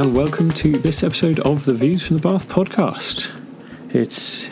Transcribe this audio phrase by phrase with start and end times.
[0.00, 3.30] and welcome to this episode of the Views from the Bath podcast.
[3.94, 4.48] It's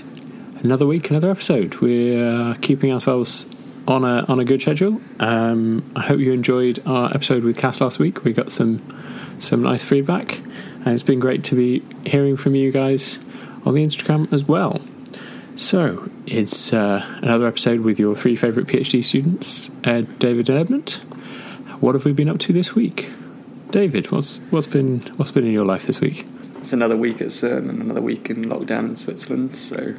[0.60, 1.76] another week, another episode.
[1.76, 3.46] We're keeping ourselves
[3.86, 5.00] on a on a good schedule.
[5.20, 8.24] Um, I hope you enjoyed our episode with Cass last week.
[8.24, 8.82] We got some
[9.38, 13.18] some nice feedback, and it's been great to be hearing from you guys
[13.64, 14.82] on the Instagram as well.
[15.56, 20.90] So it's uh, another episode with your three favourite PhD students, Ed, David, and Edmund.
[21.80, 23.10] What have we been up to this week?
[23.70, 26.26] David, what's what's been what's been in your life this week?
[26.56, 29.94] It's another week at CERN and another week in lockdown in Switzerland, so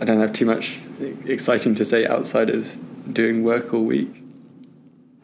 [0.00, 0.78] I don't have too much
[1.24, 2.76] exciting to say outside of
[3.12, 4.24] doing work all week.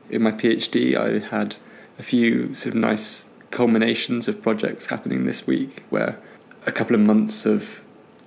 [0.09, 1.57] In my PhD, I had
[1.99, 6.17] a few sort of nice culminations of projects happening this week where
[6.67, 7.81] a couple of months of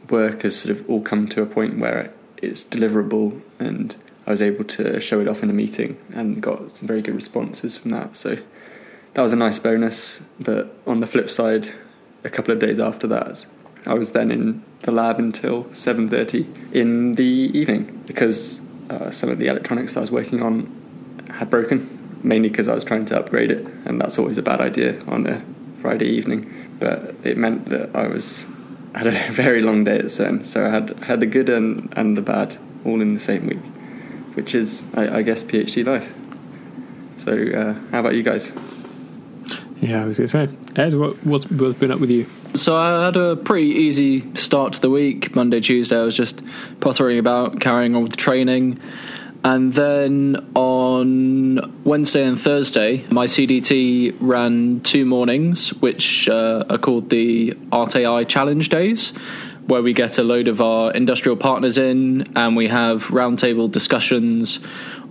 [0.10, 3.96] work has sort of all come to a point where it's deliverable and
[4.26, 7.16] I was able to show it off in a meeting and got some very good
[7.16, 8.18] responses from that.
[8.18, 8.40] So
[9.18, 10.22] that was a nice bonus.
[10.40, 11.74] But on the flip side,
[12.24, 13.48] a couple of days after that,
[13.88, 19.40] I was then in the lab until 7:30 in the evening because uh, some of
[19.40, 20.70] the electronics that I was working on
[21.32, 24.62] had broken, mainly because I was trying to upgrade it, and that's always a bad
[24.62, 25.42] idea on a
[25.82, 26.54] Friday evening.
[26.80, 28.46] But it meant that I was
[28.94, 32.16] had a very long day at CERN, so I had had the good and, and
[32.16, 33.66] the bad all in the same week,
[34.36, 36.14] which is, I, I guess, PhD life.
[37.18, 38.52] So, uh, how about you guys?
[39.82, 42.26] Yeah, I was going to say, Ed, what, what's, what's been up with you?
[42.56, 45.36] So I had a pretty easy start to the week.
[45.36, 46.42] Monday, Tuesday, I was just
[46.80, 48.80] pottering about, carrying on with the training.
[49.44, 57.10] And then on Wednesday and Thursday, my CDT ran two mornings, which uh, are called
[57.10, 59.12] the Art AI Challenge Days,
[59.68, 64.60] where we get a load of our industrial partners in and we have roundtable discussions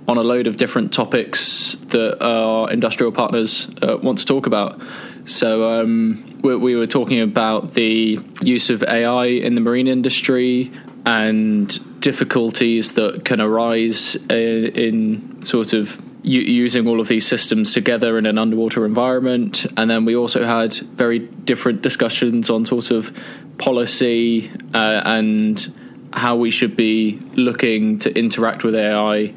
[0.09, 4.81] on a load of different topics that our industrial partners uh, want to talk about.
[5.25, 10.71] So um, we, we, were talking about the use of AI in the marine industry
[11.05, 17.73] and difficulties that can arise in, in sort of u- using all of these systems
[17.73, 19.67] together in an underwater environment.
[19.77, 23.17] And then we also had very different discussions on sort of
[23.59, 25.73] policy uh, and
[26.13, 29.35] how we should be looking to interact with AI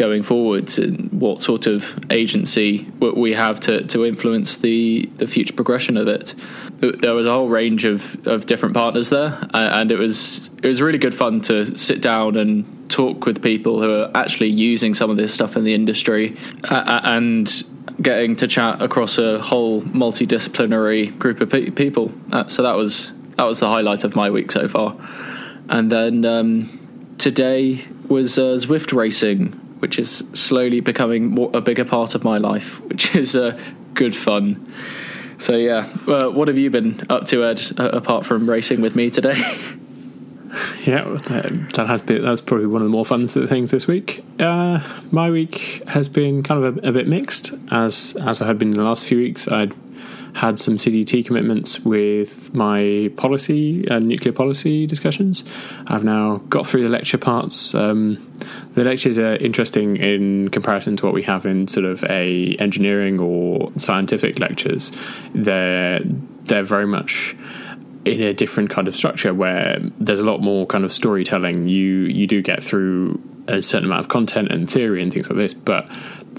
[0.00, 5.52] going forwards and what sort of agency we have to, to influence the, the future
[5.52, 6.34] progression of it.
[6.80, 10.80] There was a whole range of, of different partners there, and it was it was
[10.80, 15.10] really good fun to sit down and talk with people who are actually using some
[15.10, 16.38] of this stuff in the industry,
[16.70, 17.62] and
[18.00, 22.10] getting to chat across a whole multidisciplinary group of people.
[22.32, 24.96] Uh, so that was that was the highlight of my week so far.
[25.68, 31.84] And then um, today was uh, Zwift racing, which is slowly becoming more, a bigger
[31.84, 33.58] part of my life, which is uh,
[33.94, 34.72] good fun.
[35.38, 37.60] So yeah, uh, what have you been up to, Ed?
[37.78, 39.36] Apart from racing with me today?
[40.84, 44.24] yeah, that has been that's probably one of the more fun things this week.
[44.38, 44.80] Uh,
[45.10, 48.70] my week has been kind of a, a, bit mixed, as as I had been
[48.70, 49.48] in the last few weeks.
[49.48, 49.74] I'd
[50.34, 55.44] had some CDT commitments with my policy and nuclear policy discussions.
[55.88, 57.74] I've now got through the lecture parts.
[57.74, 58.26] Um,
[58.74, 63.18] the lectures are interesting in comparison to what we have in sort of a engineering
[63.18, 64.92] or scientific lectures.
[65.34, 66.00] They're
[66.44, 67.36] they're very much
[68.04, 71.68] in a different kind of structure where there's a lot more kind of storytelling.
[71.68, 75.38] You you do get through a certain amount of content and theory and things like
[75.38, 75.88] this, but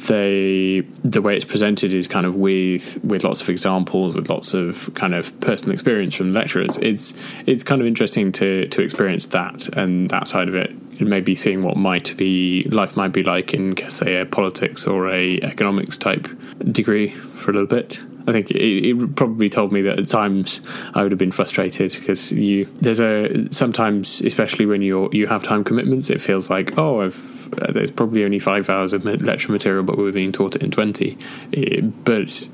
[0.07, 4.53] they the way it's presented is kind of with with lots of examples, with lots
[4.53, 6.77] of kind of personal experience from lecturers.
[6.77, 7.13] It's
[7.45, 10.71] it's kind of interesting to to experience that and that side of it.
[10.71, 15.09] And maybe seeing what might be life might be like in say a politics or
[15.09, 16.27] a economics type
[16.71, 18.01] degree for a little bit.
[18.27, 20.61] I think it, it, probably told me that at times
[20.93, 25.43] I would have been frustrated because you there's a sometimes especially when you you have
[25.43, 29.83] time commitments it feels like oh I've there's probably only five hours of lecture material
[29.83, 31.17] but we're being taught it in twenty
[31.51, 32.47] it, but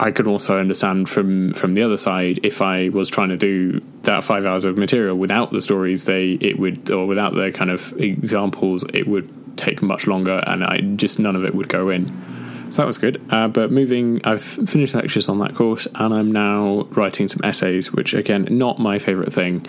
[0.00, 3.80] I could also understand from from the other side if I was trying to do
[4.02, 7.70] that five hours of material without the stories they it would or without the kind
[7.70, 11.88] of examples it would take much longer and I just none of it would go
[11.90, 12.41] in.
[12.72, 13.22] So that was good.
[13.28, 17.92] Uh, but moving, I've finished lectures on that course, and I'm now writing some essays,
[17.92, 19.66] which again, not my favourite thing.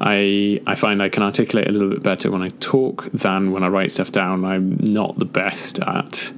[0.00, 3.62] I I find I can articulate a little bit better when I talk than when
[3.62, 4.46] I write stuff down.
[4.46, 6.32] I'm not the best at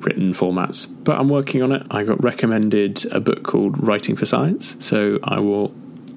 [0.00, 1.86] written formats, but I'm working on it.
[1.90, 5.72] I got recommended a book called Writing for Science, so I will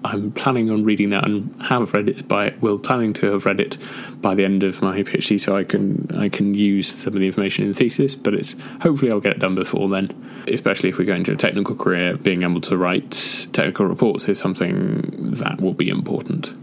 [0.06, 3.60] I'm planning on reading that and have read it by well planning to have read
[3.60, 3.78] it
[4.22, 7.28] by the end of my PhD, so I can I can use some of the
[7.28, 8.16] information in the thesis.
[8.16, 10.10] But it's hopefully I'll get it done before then.
[10.48, 14.40] Especially if we go into a technical career, being able to write technical reports is
[14.40, 16.54] something that will be important.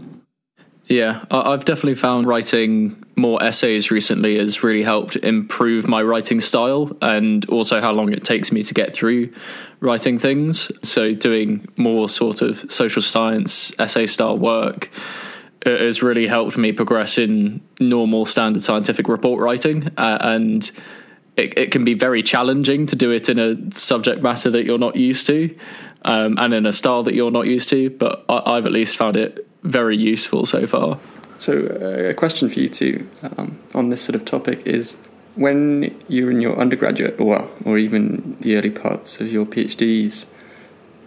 [0.91, 6.91] Yeah, I've definitely found writing more essays recently has really helped improve my writing style
[7.01, 9.31] and also how long it takes me to get through
[9.79, 10.69] writing things.
[10.83, 14.89] So, doing more sort of social science essay style work
[15.65, 19.87] has really helped me progress in normal standard scientific report writing.
[19.95, 20.69] Uh, and
[21.37, 24.77] it, it, can be very challenging to do it in a subject matter that you're
[24.77, 25.55] not used to
[26.03, 27.89] um, and in a style that you're not used to.
[27.91, 30.99] But I, I've at least found it very useful so far.
[31.39, 34.97] So, uh, a question for you too um, on this sort of topic is
[35.35, 40.25] when you're in your undergraduate, or or even the early parts of your PhDs,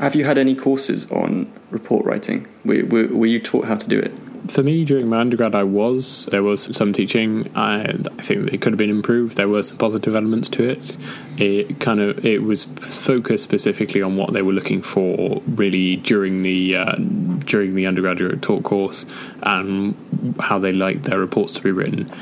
[0.00, 2.48] have you had any courses on report writing?
[2.64, 4.12] Were, were, were you taught how to do it?
[4.48, 7.50] For me during my undergrad, I was there was some teaching.
[7.54, 7.82] I,
[8.18, 9.36] I think it could have been improved.
[9.36, 10.96] There were some positive elements to it.
[11.38, 16.42] It kind of it was focused specifically on what they were looking for really during
[16.42, 19.06] the uh, during the undergraduate taught course
[19.42, 19.94] and
[20.40, 22.12] how they liked their reports to be written.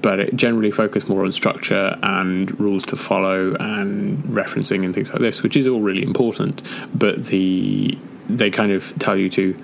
[0.00, 5.10] But it generally focused more on structure and rules to follow and referencing and things
[5.10, 6.62] like this, which is all really important.
[6.94, 7.98] But the
[8.28, 9.56] they kind of tell you to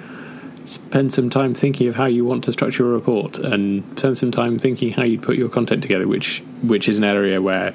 [0.64, 4.30] spend some time thinking of how you want to structure a report and spend some
[4.30, 7.74] time thinking how you put your content together which which is an area where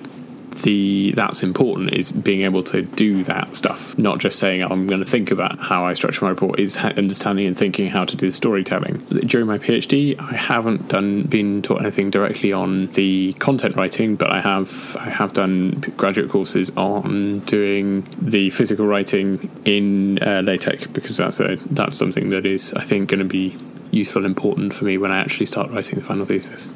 [0.63, 4.99] the that's important is being able to do that stuff, not just saying I'm going
[4.99, 6.59] to think about how I structure my report.
[6.59, 8.97] Is understanding and thinking how to do the storytelling.
[9.25, 14.31] During my PhD, I haven't done been taught anything directly on the content writing, but
[14.31, 20.87] I have I have done graduate courses on doing the physical writing in uh, LaTeX
[20.87, 23.57] because that's a that's something that is I think going to be
[23.91, 26.69] useful and important for me when I actually start writing the final thesis.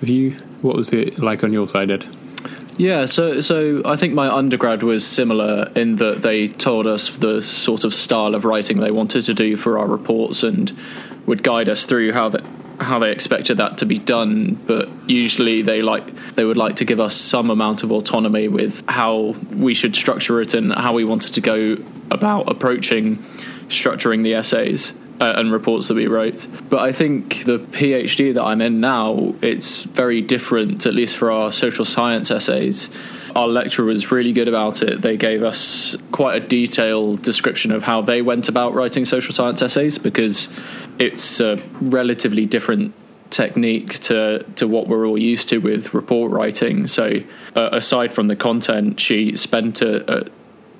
[0.00, 0.32] Have you?
[0.62, 2.06] What was it like on your side, Ed?
[2.76, 7.40] Yeah, so so I think my undergrad was similar in that they told us the
[7.40, 10.76] sort of style of writing they wanted to do for our reports and
[11.26, 12.32] would guide us through how
[12.80, 14.54] how they expected that to be done.
[14.54, 18.82] But usually they like they would like to give us some amount of autonomy with
[18.88, 21.76] how we should structure it and how we wanted to go
[22.10, 23.18] about approaching
[23.68, 24.92] structuring the essays
[25.24, 26.46] uh, and reports that we wrote.
[26.68, 31.30] But I think the PhD that I'm in now, it's very different, at least for
[31.30, 32.90] our social science essays.
[33.34, 35.00] Our lecturer was really good about it.
[35.00, 39.62] They gave us quite a detailed description of how they went about writing social science
[39.62, 40.50] essays because
[40.98, 42.92] it's a relatively different
[43.30, 46.86] technique to to what we're all used to with report writing.
[46.86, 47.22] So,
[47.56, 50.26] uh, aside from the content, she spent a, a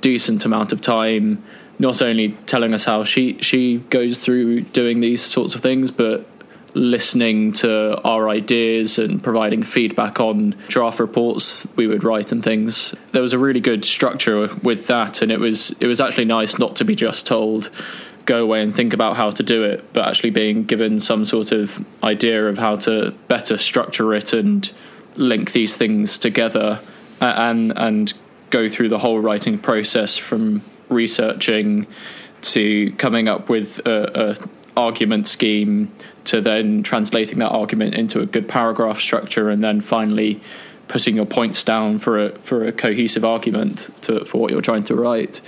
[0.03, 1.43] decent amount of time
[1.79, 6.27] not only telling us how she she goes through doing these sorts of things, but
[6.75, 12.95] listening to our ideas and providing feedback on draft reports we would write and things.
[13.13, 16.59] There was a really good structure with that, and it was it was actually nice
[16.59, 17.71] not to be just told
[18.27, 21.53] go away and think about how to do it, but actually being given some sort
[21.53, 24.73] of idea of how to better structure it and
[25.17, 26.81] link these things together
[27.21, 28.13] and and
[28.51, 30.63] go through the whole writing process from
[30.95, 31.87] researching
[32.43, 35.93] to coming up with a, a argument scheme
[36.25, 40.41] to then translating that argument into a good paragraph structure and then finally
[40.89, 44.85] putting your points down for a for a cohesive argument to, for what you're trying
[44.85, 45.41] to write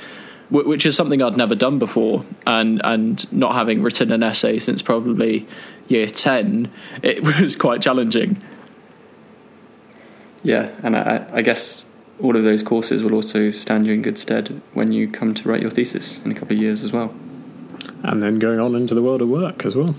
[0.51, 2.25] which is something I'd never done before.
[2.47, 5.47] And and not having written an essay since probably
[5.89, 6.71] year 10
[7.03, 8.43] it was quite challenging.
[10.43, 11.87] Yeah and I, I guess
[12.21, 15.49] all of those courses will also stand you in good stead when you come to
[15.49, 17.15] write your thesis in a couple of years as well.
[18.03, 19.95] And then going on into the world of work as well.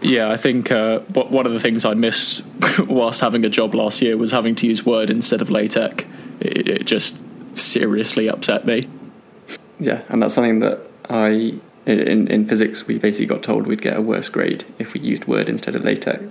[0.00, 2.42] Yeah, I think uh, one of the things I missed
[2.86, 6.04] whilst having a job last year was having to use Word instead of LaTeX.
[6.40, 7.16] It, it just
[7.56, 8.88] seriously upset me.
[9.78, 13.96] Yeah, and that's something that I in in physics we basically got told we'd get
[13.96, 16.24] a worse grade if we used Word instead of LaTeX,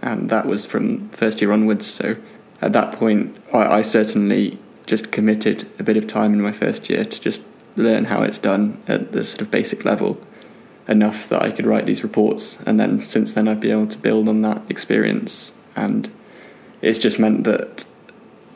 [0.00, 1.86] and that was from first year onwards.
[1.86, 2.16] So
[2.60, 6.90] at that point, I, I certainly just committed a bit of time in my first
[6.90, 7.42] year to just
[7.76, 10.20] learn how it's done at the sort of basic level
[10.88, 12.58] enough that I could write these reports.
[12.66, 15.52] And then since then, I've been able to build on that experience.
[15.76, 16.10] And
[16.82, 17.86] it's just meant that,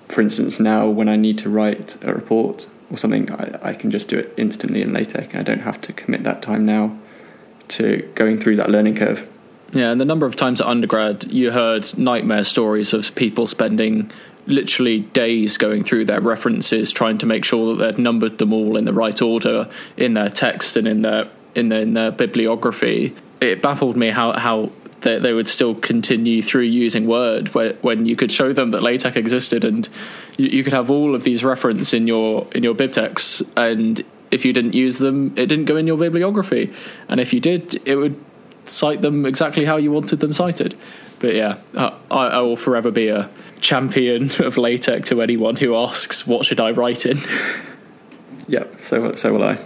[0.09, 3.91] for instance, now when I need to write a report or something, I, I can
[3.91, 5.35] just do it instantly in LaTeX.
[5.35, 6.99] I don't have to commit that time now
[7.69, 9.29] to going through that learning curve.
[9.75, 14.11] Yeah, and the number of times at undergrad you heard nightmare stories of people spending
[14.47, 18.77] literally days going through their references, trying to make sure that they'd numbered them all
[18.77, 23.15] in the right order in their text and in their in the, in the bibliography,
[23.41, 28.07] it baffled me how how they, they would still continue through using Word when, when
[28.07, 29.89] you could show them that LaTeX existed and
[30.37, 34.45] you, you could have all of these reference in your in your bibtex and if
[34.45, 36.73] you didn't use them, it didn't go in your bibliography,
[37.09, 38.17] and if you did, it would
[38.67, 40.77] cite them exactly how you wanted them cited.
[41.19, 43.31] But yeah, I, I will forever be a
[43.61, 47.19] champion of LaTeX to anyone who asks, "What should I write in?"
[48.47, 49.59] Yeah, so so will I.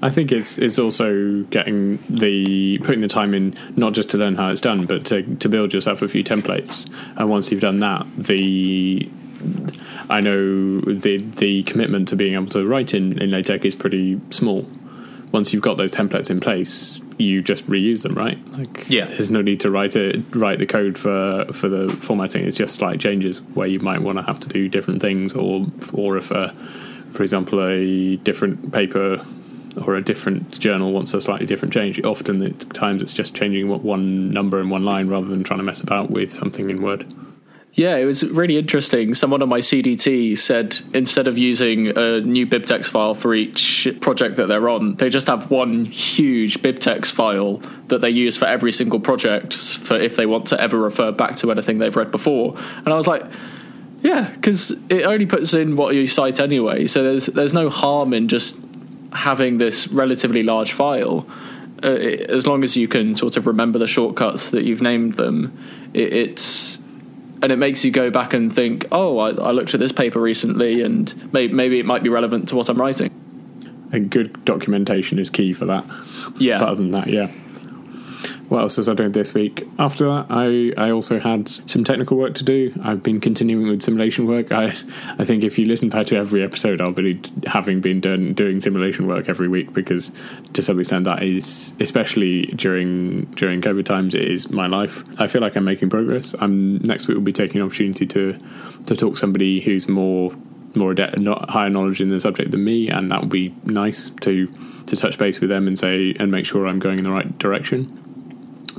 [0.00, 4.34] I think it's it's also getting the putting the time in not just to learn
[4.34, 6.90] how it's done, but to to build yourself a few templates.
[7.16, 9.08] And once you've done that, the
[10.10, 14.20] I know the the commitment to being able to write in, in LaTeX is pretty
[14.30, 14.66] small.
[15.30, 18.38] Once you've got those templates in place, you just reuse them, right?
[18.52, 19.06] Like, Yeah.
[19.06, 22.44] there's no need to write it, write the code for for the formatting.
[22.44, 25.66] It's just slight changes where you might want to have to do different things, or
[25.92, 26.54] or if, a,
[27.12, 29.24] for example, a different paper
[29.86, 32.02] or a different journal wants a slightly different change.
[32.04, 35.60] Often, at times, it's just changing what one number in one line rather than trying
[35.60, 37.06] to mess about with something in Word.
[37.74, 39.14] Yeah, it was really interesting.
[39.14, 44.36] Someone on my CDT said instead of using a new bibtex file for each project
[44.36, 48.72] that they're on, they just have one huge bibtex file that they use for every
[48.72, 52.54] single project for if they want to ever refer back to anything they've read before.
[52.76, 53.24] And I was like,
[54.02, 56.86] yeah, because it only puts in what you cite anyway.
[56.86, 58.58] So there's there's no harm in just
[59.14, 61.26] having this relatively large file.
[61.82, 65.14] Uh, it, as long as you can sort of remember the shortcuts that you've named
[65.14, 65.56] them,
[65.94, 66.78] it, it's
[67.42, 70.20] and it makes you go back and think, oh, I, I looked at this paper
[70.20, 73.10] recently, and maybe, maybe it might be relevant to what I'm writing.
[73.92, 75.84] And good documentation is key for that.
[76.38, 76.60] Yeah.
[76.60, 77.30] But other than that, yeah.
[78.52, 79.66] What else was I doing this week?
[79.78, 82.78] After that, I, I also had some technical work to do.
[82.82, 84.52] I've been continuing with simulation work.
[84.52, 84.76] I
[85.18, 88.60] I think if you listen back to every episode, I'll be having been done, doing
[88.60, 90.12] simulation work every week because
[90.52, 95.02] to some extent that is, especially during during COVID times, it is my life.
[95.18, 96.34] I feel like I'm making progress.
[96.38, 98.38] I'm next week we will be taking an opportunity to
[98.84, 100.30] to talk to somebody who's more
[100.74, 104.10] more adept, not higher knowledge in the subject than me, and that would be nice
[104.20, 104.46] to
[104.88, 107.38] to touch base with them and say and make sure I'm going in the right
[107.38, 108.11] direction.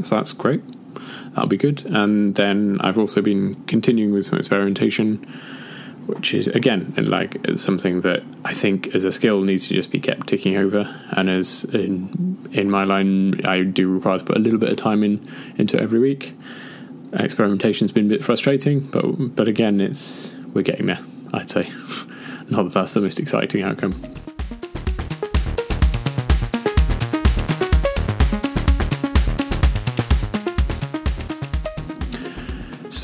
[0.04, 0.62] So that's great.
[1.34, 1.86] That'll be good.
[1.86, 5.18] And then I've also been continuing with some experimentation,
[6.06, 10.00] which is again like something that I think as a skill needs to just be
[10.00, 11.00] kept ticking over.
[11.12, 14.78] And as in in my line, I do require to put a little bit of
[14.78, 16.36] time in into every week.
[17.14, 21.04] Experimentation's been a bit frustrating, but but again, it's we're getting there.
[21.34, 21.70] I'd say.
[22.50, 24.00] Not that that's the most exciting outcome.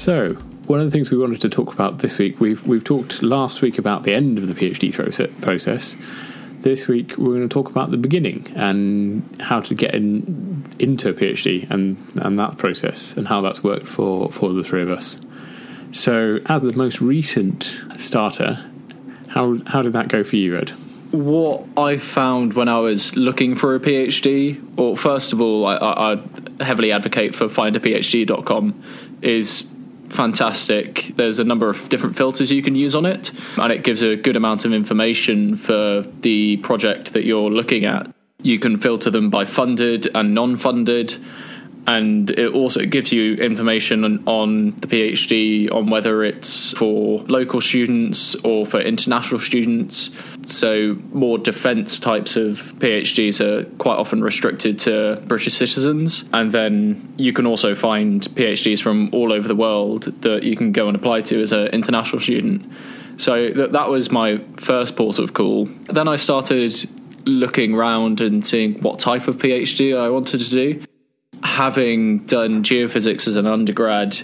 [0.09, 0.29] So,
[0.65, 3.61] one of the things we wanted to talk about this week, we've we've talked last
[3.61, 4.91] week about the end of the PhD
[5.39, 5.95] process.
[6.61, 11.09] This week, we're going to talk about the beginning and how to get in, into
[11.09, 14.89] a PhD and and that process and how that's worked for for the three of
[14.89, 15.19] us.
[15.91, 18.65] So, as the most recent starter,
[19.27, 20.71] how how did that go for you, Ed?
[21.11, 25.75] What I found when I was looking for a PhD, well, first of all, I,
[25.75, 28.83] I, I heavily advocate for findaphd.com,
[29.21, 29.68] is
[30.09, 31.13] fantastic.
[31.15, 34.15] There's a number of different filters you can use on it, and it gives a
[34.15, 38.13] good amount of information for the project that you're looking at.
[38.41, 41.15] You can filter them by funded and non funded,
[41.87, 47.61] and it also gives you information on, on the PhD on whether it's for local
[47.61, 50.11] students or for international students.
[50.45, 56.29] So, more defence types of PhDs are quite often restricted to British citizens.
[56.33, 60.71] And then you can also find PhDs from all over the world that you can
[60.71, 62.71] go and apply to as an international student.
[63.17, 65.65] So, that, that was my first port of call.
[65.87, 66.73] Then I started
[67.25, 70.83] looking around and seeing what type of PhD I wanted to do
[71.43, 74.17] having done geophysics as an undergrad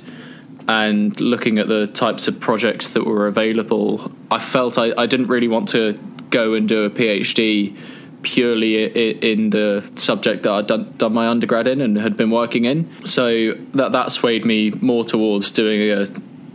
[0.68, 5.28] and looking at the types of projects that were available, I felt I, I didn't
[5.28, 5.94] really want to
[6.30, 7.78] go and do a PhD
[8.24, 12.66] purely in the subject that I'd done, done my undergrad in and had been working
[12.66, 12.90] in.
[13.06, 16.06] So that that swayed me more towards doing a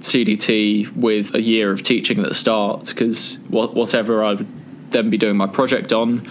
[0.01, 5.19] CDT with a year of teaching at the start because whatever I would then be
[5.19, 6.29] doing my project on,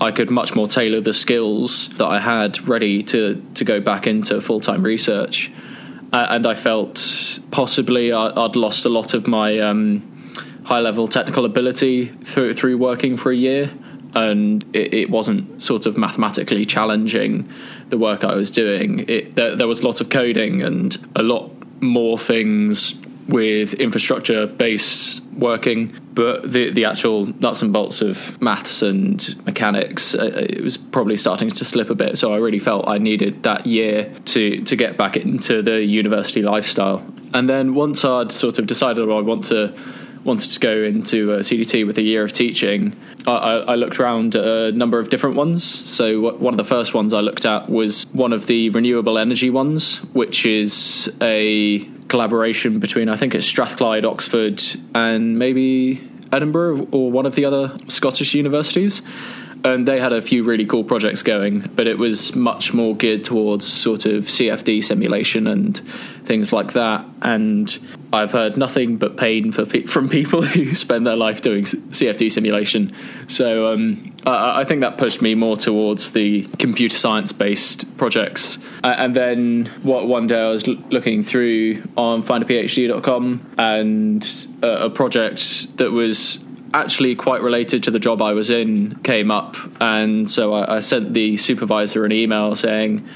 [0.00, 4.06] I could much more tailor the skills that I had ready to to go back
[4.06, 5.50] into full time research.
[6.12, 10.32] Uh, and I felt possibly I, would lost a lot of my um,
[10.64, 13.70] high level technical ability through through working for a year,
[14.14, 17.48] and it, it, wasn't sort of mathematically challenging
[17.90, 19.04] the work I was doing.
[19.08, 21.50] It, there, there was a lot of coding and a lot
[21.82, 22.94] more things
[23.28, 25.94] with infrastructure based working.
[26.14, 31.16] But the the actual nuts and bolts of maths and mechanics, uh, it was probably
[31.16, 32.18] starting to slip a bit.
[32.18, 36.42] So I really felt I needed that year to to get back into the university
[36.42, 37.04] lifestyle.
[37.34, 39.74] And then once I'd sort of decided oh, I want to
[40.24, 42.94] wanted to go into a CDT with a year of teaching,
[43.26, 45.64] I, I, looked around a number of different ones.
[45.64, 49.48] So one of the first ones I looked at was one of the renewable energy
[49.48, 54.62] ones, which is a collaboration between I think it's Strathclyde, Oxford,
[54.94, 59.02] and maybe Edinburgh or one of the other Scottish universities
[59.64, 63.24] and they had a few really cool projects going, but it was much more geared
[63.24, 65.78] towards sort of CFD simulation and
[66.24, 67.04] things like that.
[67.22, 67.76] And
[68.12, 72.94] I've heard nothing but pain for, from people who spend their life doing CFD simulation.
[73.26, 78.58] So um, I, I, think that pushed me more towards the computer science based projects.
[78.84, 84.66] Uh, and then what one day I was l- looking through on findaphd.com and uh,
[84.66, 86.38] a project that was
[86.74, 90.80] actually quite related to the job I was in came up, and so I, I
[90.80, 93.06] sent the supervisor an email saying,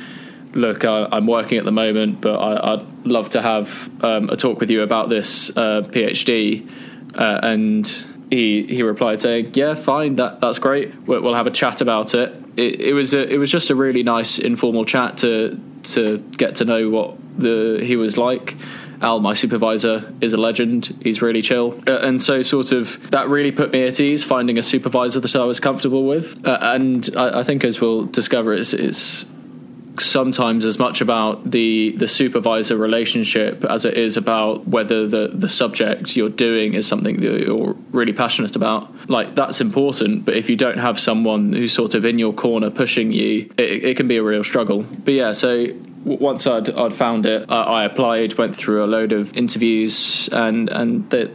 [0.55, 4.37] "Look, I, am working at the moment, but I, would love to have um, a
[4.37, 6.69] talk with you about this uh, PhD."
[7.15, 7.87] Uh, and
[8.31, 10.95] he he replied saying, "Yeah, fine, that that's great.
[11.07, 13.75] We'll, we'll have a chat about it." It, it was a, it was just a
[13.75, 18.57] really nice informal chat to to get to know what the he was like
[19.03, 20.97] Al, my supervisor, is a legend.
[21.03, 21.79] He's really chill.
[21.87, 25.35] Uh, and so, sort of, that really put me at ease finding a supervisor that
[25.35, 26.47] I was comfortable with.
[26.47, 29.27] Uh, and I, I, think, as we'll discover, it's, it's
[29.99, 35.49] sometimes as much about the the supervisor relationship as it is about whether the the
[35.49, 40.49] subject you're doing is something that you're really passionate about like that's important but if
[40.49, 44.09] you don't have someone who's sort of in your corner pushing you it, it can
[44.09, 45.67] be a real struggle but yeah so
[46.05, 51.09] once I'd, I'd found it, I, applied, went through a load of interviews, and and
[51.11, 51.31] that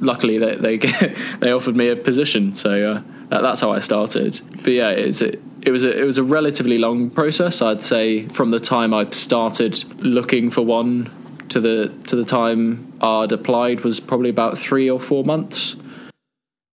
[0.00, 0.76] luckily they they,
[1.40, 2.54] they offered me a position.
[2.54, 4.40] So uh, that, that's how I started.
[4.62, 7.62] But yeah, it's it, it was a, it was a relatively long process.
[7.62, 11.10] I'd say from the time I started looking for one
[11.50, 15.76] to the to the time I'd applied was probably about three or four months.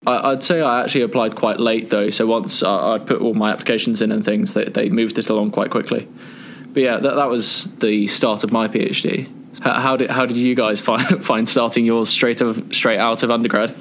[0.04, 2.11] I, would say I actually applied quite late though.
[2.11, 5.30] So once I, would put all my applications in and things, they, they moved it
[5.30, 6.09] along quite quickly.
[6.72, 9.28] But yeah, that, that was the start of my PhD.
[9.61, 13.30] How, did how did you guys find find starting yours straight of straight out of
[13.30, 13.74] undergrad?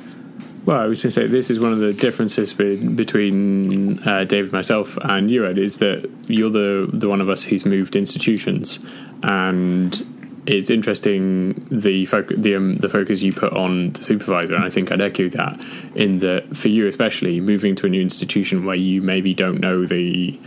[0.66, 4.52] Well, I was going to say this is one of the differences between uh, David,
[4.52, 8.78] myself, and you, Ed, is that you're the the one of us who's moved institutions,
[9.24, 14.64] and it's interesting the foc- the um, the focus you put on the supervisor, and
[14.64, 15.60] I think I'd echo that
[15.96, 19.88] in that for you especially moving to a new institution where you maybe don't know
[19.88, 20.38] the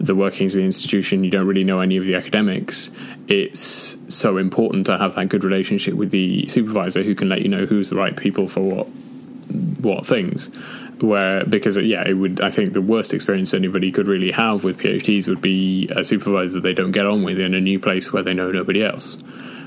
[0.00, 2.90] the workings of the institution, you don't really know any of the academics,
[3.28, 7.48] it's so important to have that good relationship with the supervisor who can let you
[7.48, 8.86] know who's the right people for what
[9.80, 10.50] what things.
[11.00, 14.64] Where because uh, yeah, it would I think the worst experience anybody could really have
[14.64, 18.12] with PhDs would be a supervisor they don't get on with in a new place
[18.12, 19.18] where they know nobody else.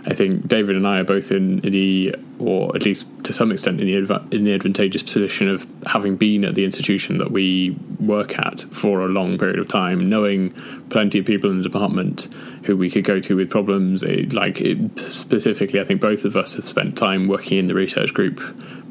[0.06, 3.80] I think David and I are both in the, or at least to some extent,
[3.80, 8.38] in the in the advantageous position of having been at the institution that we work
[8.38, 10.52] at for a long period of time, knowing
[10.90, 12.28] plenty of people in the department
[12.66, 14.04] who we could go to with problems.
[14.04, 17.76] It, like it, specifically, I think both of us have spent time working in the
[17.76, 18.42] research group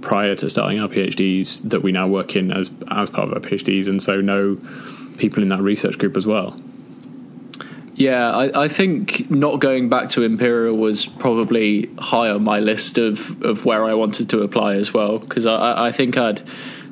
[0.00, 3.40] prior to starting our PhDs that we now work in as as part of our
[3.40, 4.56] PhDs, and so know
[5.18, 6.58] people in that research group as well.
[7.94, 12.96] Yeah, I, I, think not going back to Imperial was probably high on my list
[12.96, 16.42] of, of where I wanted to apply as well because I, I think I'd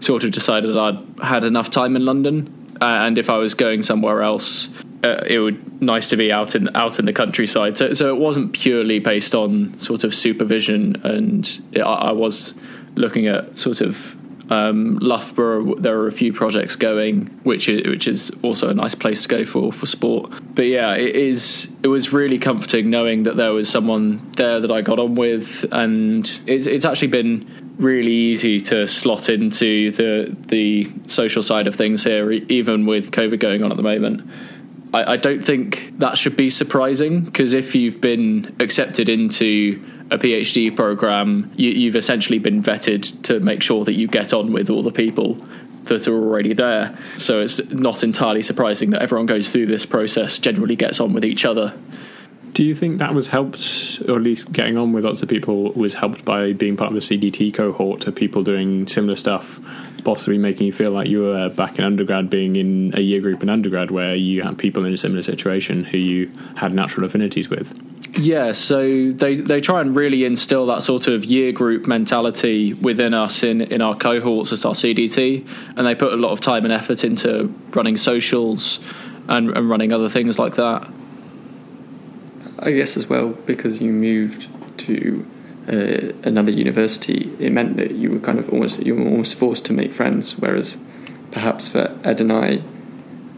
[0.00, 3.82] sort of decided I'd had enough time in London, uh, and if I was going
[3.82, 4.68] somewhere else,
[5.02, 7.78] uh, it would nice to be out in out in the countryside.
[7.78, 12.54] So, so it wasn't purely based on sort of supervision, and I, I was
[12.94, 14.16] looking at sort of
[14.50, 18.96] um, Loughborough, there are a few projects going, which is which is also a nice
[18.96, 20.32] place to go for for sport.
[20.54, 21.68] But yeah, it is.
[21.84, 25.64] It was really comforting knowing that there was someone there that I got on with,
[25.70, 31.76] and it's it's actually been really easy to slot into the the social side of
[31.76, 34.28] things here, even with COVID going on at the moment.
[34.92, 40.18] I, I don't think that should be surprising because if you've been accepted into a
[40.18, 44.70] PhD program, you, have essentially been vetted to make sure that you get on with
[44.70, 45.34] all the people
[45.84, 46.96] that are already there.
[47.16, 51.24] So it's not entirely surprising that everyone goes through this process, generally gets on with
[51.24, 51.74] each other.
[52.52, 55.72] Do you think that was helped, or at least getting on with lots of people,
[55.72, 59.60] was helped by being part of a CDT cohort of people doing similar stuff,
[60.04, 63.42] possibly making you feel like you were back in undergrad, being in a year group
[63.42, 67.48] in undergrad where you had people in a similar situation who you had natural affinities
[67.48, 67.74] with?
[68.18, 73.14] Yeah, so they, they try and really instill that sort of year group mentality within
[73.14, 76.64] us in, in our cohorts as our CDT, and they put a lot of time
[76.64, 78.80] and effort into running socials
[79.28, 80.90] and, and running other things like that.
[82.58, 84.48] I guess as well because you moved
[84.80, 85.26] to
[85.70, 89.64] uh, another university, it meant that you were kind of almost you were almost forced
[89.66, 90.38] to make friends.
[90.38, 90.76] Whereas
[91.30, 92.62] perhaps for Ed and I,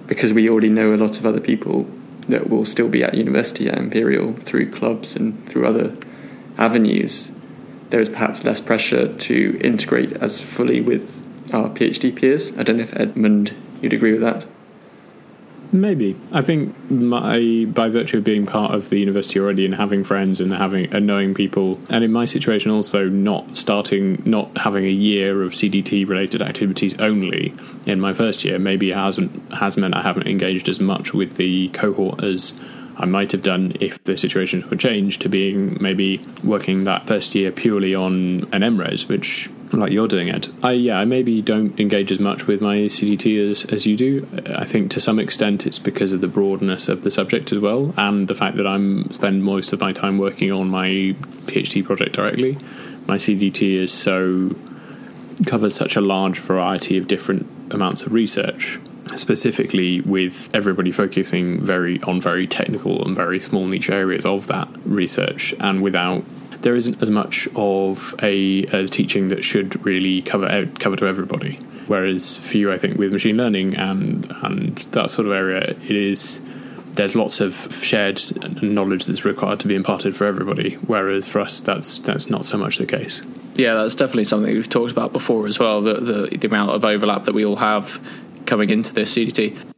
[0.07, 1.88] because we already know a lot of other people
[2.29, 5.97] that will still be at university at Imperial through clubs and through other
[6.57, 7.31] avenues,
[7.90, 12.57] there is perhaps less pressure to integrate as fully with our PhD peers.
[12.57, 14.47] I don't know if Edmund you'd agree with that.
[15.74, 16.14] Maybe.
[16.32, 20.38] I think my by virtue of being part of the university already and having friends
[20.38, 24.90] and having and knowing people, and in my situation also not starting not having a
[24.90, 27.54] year of CDT related activities only
[27.87, 31.70] in my first year, maybe hasn't has meant I haven't engaged as much with the
[31.70, 32.52] cohort as
[32.98, 37.35] I might have done if the situations were changed to being maybe working that first
[37.35, 39.48] year purely on an MRes, which
[39.80, 40.48] like you're doing it.
[40.62, 44.26] I yeah, I maybe don't engage as much with my CDT as, as you do.
[44.54, 47.94] I think to some extent it's because of the broadness of the subject as well,
[47.96, 51.14] and the fact that I'm spend most of my time working on my
[51.46, 52.58] PhD project directly.
[53.06, 54.54] My CDT is so
[55.46, 58.78] covers such a large variety of different amounts of research
[59.16, 64.68] specifically with everybody focusing very on very technical and very small niche areas of that
[64.85, 66.24] research and without
[66.62, 71.57] there isn't as much of a, a teaching that should really cover cover to everybody.
[71.87, 75.90] Whereas for you I think with machine learning and and that sort of area it
[75.90, 76.40] is
[76.94, 78.20] there's lots of shared
[78.62, 80.75] knowledge that's required to be imparted for everybody.
[80.75, 83.22] Whereas for us that's that's not so much the case.
[83.55, 86.85] Yeah that's definitely something we've talked about before as well the, the, the amount of
[86.85, 88.01] overlap that we all have
[88.46, 89.71] coming into this CDT.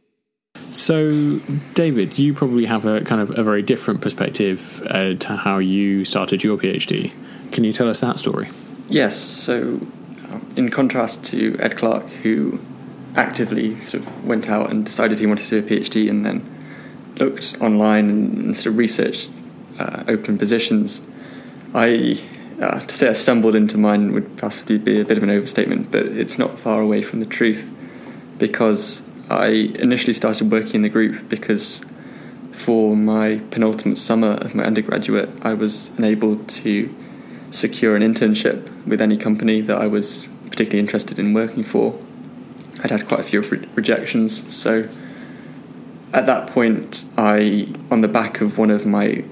[0.75, 1.39] So,
[1.73, 6.03] David, you probably have a kind of a very different perspective uh, to how you
[6.03, 7.13] started your PhD.
[7.53, 8.49] Can you tell us that story?
[8.89, 9.15] Yes.
[9.15, 9.79] So,
[10.29, 12.59] um, in contrast to Ed Clark, who
[13.15, 16.43] actively sort of went out and decided he wanted to do a PhD and then
[17.19, 19.31] looked online and sort of researched
[19.79, 21.05] uh, open positions,
[21.73, 22.21] I
[22.61, 25.89] uh, to say I stumbled into mine would possibly be a bit of an overstatement,
[25.89, 27.69] but it's not far away from the truth
[28.37, 29.47] because I
[29.79, 31.83] initially started working in the group because
[32.51, 36.93] for my penultimate summer of my undergraduate, I was enabled to
[37.51, 41.99] secure an internship with any company that I was particularly interested in working for.
[42.83, 44.89] I'd had quite a few re- rejections, so
[46.13, 49.23] at that point, I, on the back of one of my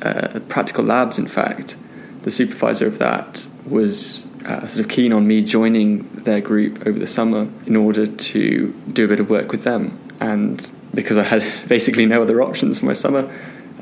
[0.00, 1.76] uh, practical labs, in fact,
[2.22, 6.98] the supervisor of that was uh, sort of keen on me joining their group over
[6.98, 9.98] the summer in order to do a bit of work with them.
[10.20, 13.30] And because I had basically no other options for my summer,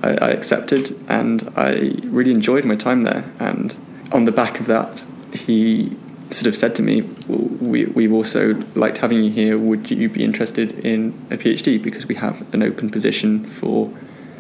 [0.02, 3.24] I, I accepted and I really enjoyed my time there.
[3.38, 3.76] And
[4.12, 5.96] on the back of that, he
[6.30, 9.58] sort of said to me, we, we've also liked having you here.
[9.58, 11.82] Would you be interested in a PhD?
[11.82, 13.92] Because we have an open position for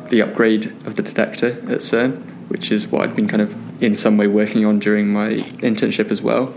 [0.08, 3.96] the upgrade of the detector at CERN, which is what I'd been kind of in
[3.96, 6.54] some way working on during my internship as well.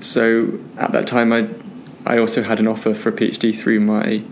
[0.00, 1.48] So at that time, I
[2.04, 4.22] I also had an offer for a PhD through my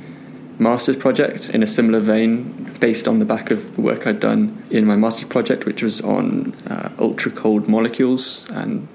[0.58, 4.62] master's project in a similar vein, based on the back of the work I'd done
[4.70, 8.88] in my master's project, which was on uh, ultra cold molecules and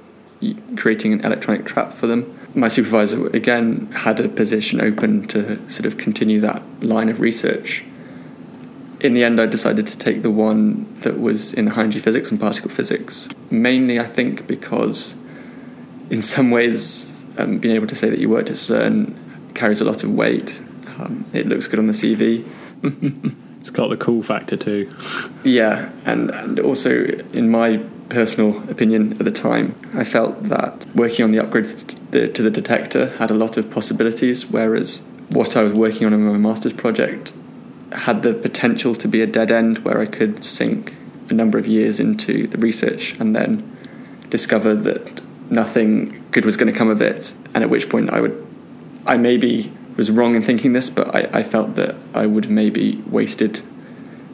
[0.76, 2.38] creating an electronic trap for them.
[2.54, 7.84] My supervisor again had a position open to sort of continue that line of research
[9.00, 12.32] in the end, I decided to take the one that was in high energy physics
[12.32, 13.28] and particle physics.
[13.50, 15.16] Mainly, I think, because
[16.10, 19.16] in some ways, um, being able to say that you worked at CERN
[19.54, 20.62] carries a lot of weight.
[20.98, 22.46] Um, it looks good on the CV.
[23.60, 24.94] it's got the cool factor too.
[25.44, 27.78] Yeah, and, and also, in my
[28.10, 32.42] personal opinion at the time, I felt that working on the upgrade to the, to
[32.42, 36.38] the detector had a lot of possibilities, whereas what I was working on in my
[36.38, 37.34] master's project
[37.96, 40.96] had the potential to be a dead end where I could sink
[41.30, 43.76] a number of years into the research and then
[44.30, 47.34] discover that nothing good was going to come of it.
[47.54, 48.48] And at which point I would,
[49.06, 53.02] I maybe was wrong in thinking this, but I, I felt that I would maybe
[53.08, 53.62] wasted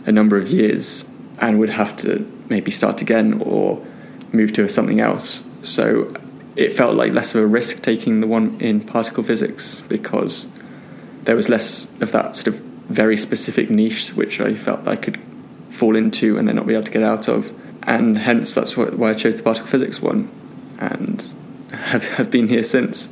[0.06, 1.06] a number of years
[1.40, 3.86] and would have to maybe start again or
[4.32, 5.48] move to something else.
[5.62, 6.14] So
[6.56, 10.48] it felt like less of a risk taking the one in particle physics because
[11.24, 15.20] there was less of that sort of very specific niche which I felt I could
[15.70, 17.52] fall into and then not be able to get out of.
[17.84, 20.30] And hence, that's why I chose the particle physics one
[20.80, 21.26] and
[21.72, 23.10] have, have been here since.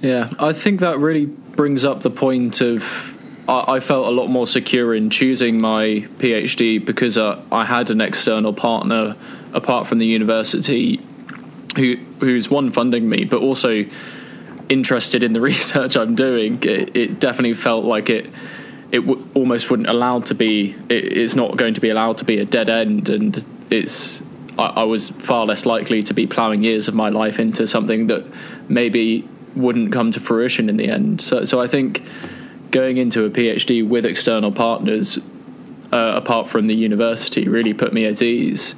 [0.00, 4.28] Yeah, I think that really brings up the point of I, I felt a lot
[4.28, 9.16] more secure in choosing my PhD because uh, I had an external partner
[9.52, 11.00] apart from the university
[11.76, 13.84] who who's one funding me, but also
[14.72, 16.62] interested in the research I'm doing.
[16.62, 18.26] It, it definitely felt like it
[18.90, 20.74] it w- almost wouldn't allow to be.
[20.88, 24.22] It, it's not going to be allowed to be a dead end, and it's.
[24.58, 28.08] I, I was far less likely to be ploughing years of my life into something
[28.08, 28.24] that
[28.68, 31.20] maybe wouldn't come to fruition in the end.
[31.20, 32.02] So, so I think
[32.70, 35.18] going into a PhD with external partners,
[35.92, 38.74] uh, apart from the university, really put me at ease.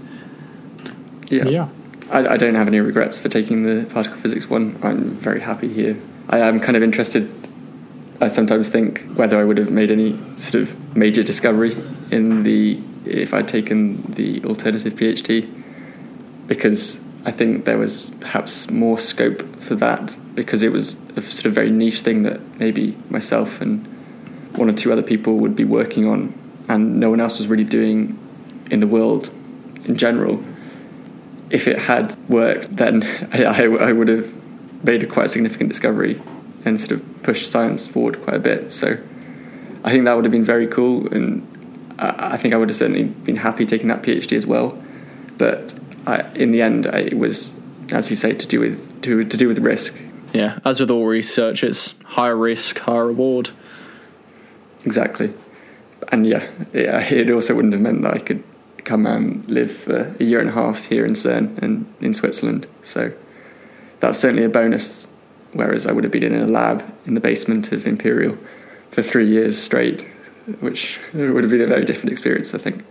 [1.28, 1.46] Yeah.
[1.46, 1.68] Yeah.
[2.10, 4.78] I, I don't have any regrets for taking the particle physics one.
[4.82, 5.96] I'm very happy here.
[6.28, 7.30] I am kind of interested.
[8.20, 11.76] I sometimes think whether I would have made any sort of major discovery
[12.10, 15.50] in the if I'd taken the alternative PhD,
[16.46, 21.46] because I think there was perhaps more scope for that because it was a sort
[21.46, 23.86] of very niche thing that maybe myself and
[24.56, 26.32] one or two other people would be working on,
[26.68, 28.18] and no one else was really doing
[28.70, 29.30] in the world
[29.84, 30.42] in general
[31.50, 33.02] if it had worked, then
[33.32, 34.32] I, I, would have
[34.84, 36.20] made a quite significant discovery
[36.64, 38.70] and sort of pushed science forward quite a bit.
[38.70, 38.98] So
[39.84, 41.46] I think that would have been very cool, and
[41.98, 44.82] I, I think I would have certainly been happy taking that PhD as well.
[45.36, 47.54] But I, in the end, I, it was,
[47.90, 49.98] as you say, to do with to, to do with risk.
[50.32, 53.50] Yeah, as with all research, it's higher risk, higher reward.
[54.84, 55.32] Exactly,
[56.10, 58.42] and yeah, it, it also wouldn't have meant that I could
[58.84, 62.66] come and live for a year and a half here in CERN and in Switzerland.
[62.82, 63.12] So
[64.00, 65.08] that's certainly a bonus.
[65.52, 68.36] Whereas I would have been in a lab in the basement of Imperial
[68.90, 70.02] for three years straight,
[70.60, 72.84] which would have been a very different experience, I think.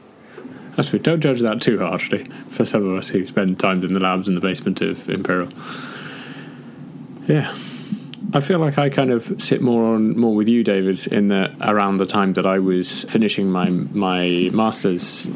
[0.81, 0.99] True.
[0.99, 4.27] Don't judge that too harshly for some of us who spend time in the labs
[4.27, 5.49] in the basement of Imperial.
[7.27, 7.55] Yeah.
[8.33, 11.55] I feel like I kind of sit more on more with you, David, in that
[11.61, 15.27] around the time that I was finishing my my masters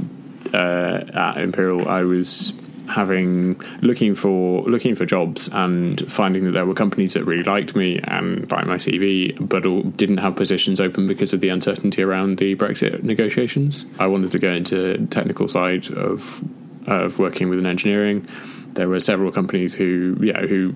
[0.54, 2.54] uh, at Imperial, I was
[2.90, 7.76] having looking for looking for jobs and finding that there were companies that really liked
[7.76, 9.64] me and liked my CV, but
[9.98, 13.86] didn't have positions open because of the uncertainty around the Brexit negotiations.
[14.00, 16.44] I wanted to go into technical side of
[16.88, 18.28] of working with an engineering.
[18.74, 20.76] There were several companies who, yeah, who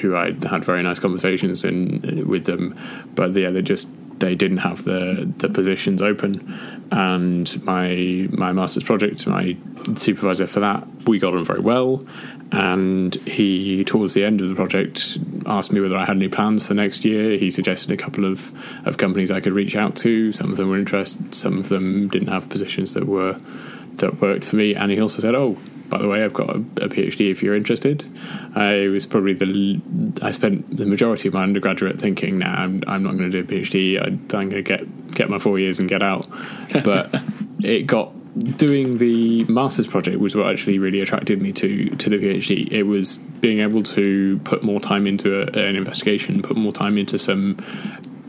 [0.00, 2.78] who I had very nice conversations in with them,
[3.14, 3.88] but yeah, they just
[4.20, 6.58] they didn't have the the positions open,
[6.92, 9.56] and my my master's project, my
[9.96, 12.04] supervisor for that, we got on very well,
[12.52, 16.66] and he towards the end of the project asked me whether I had any plans
[16.66, 17.36] for next year.
[17.36, 18.52] He suggested a couple of
[18.86, 20.32] of companies I could reach out to.
[20.32, 23.40] Some of them were interested, some of them didn't have positions that were
[24.00, 25.56] that worked for me, and he also said, "Oh."
[25.90, 28.04] by the way, I've got a, a, PhD if you're interested.
[28.54, 29.80] I was probably the
[30.22, 33.54] I spent the majority of my undergraduate thinking, nah, I'm, I'm not going to do
[33.56, 34.00] a PhD.
[34.00, 36.26] I, am going to get get my four years and get out.
[36.84, 37.14] But
[37.58, 38.12] it got
[38.56, 42.70] doing the master's project was what actually really attracted me to to the PhD.
[42.70, 46.96] It was being able to put more time into a, an investigation, put more time
[46.96, 47.56] into some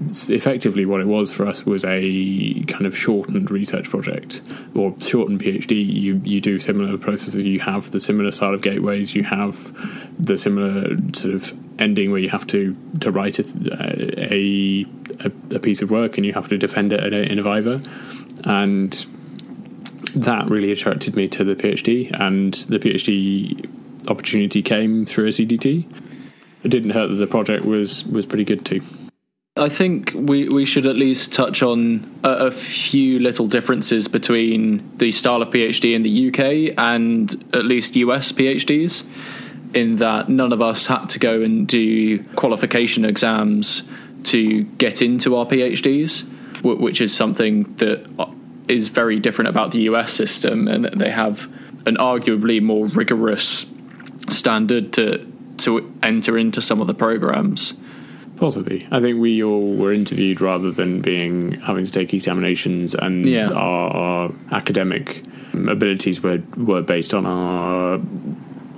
[0.09, 4.41] effectively what it was for us was a kind of shortened research project
[4.75, 5.85] or shortened PhD.
[5.85, 7.43] You you do similar processes.
[7.43, 9.15] You have the similar style of gateways.
[9.15, 9.73] You have
[10.17, 14.85] the similar sort of ending where you have to to write a
[15.23, 17.43] a, a, piece of work and you have to defend it in a, in a
[17.43, 17.81] viva,
[18.45, 19.05] and
[20.15, 22.11] that really attracted me to the PhD.
[22.19, 23.69] And the PhD
[24.09, 25.85] opportunity came through a CDT.
[26.63, 28.81] It didn't hurt that the project was was pretty good too.
[29.57, 34.97] I think we, we should at least touch on a, a, few little differences between
[34.97, 39.05] the style of PhD in the UK and at least US PhDs,
[39.73, 43.83] in that none of us had to go and do qualification exams
[44.23, 46.23] to get into our PhDs,
[46.63, 48.07] which is something that
[48.69, 51.51] is very different about the US system, and they have
[51.85, 53.65] an arguably more rigorous
[54.29, 57.73] standard to to enter into some of the programs.
[58.41, 58.87] Possibly.
[58.89, 63.51] I think we all were interviewed rather than being having to take examinations, and yeah.
[63.51, 65.23] our, our, academic
[65.53, 68.01] abilities were were based on our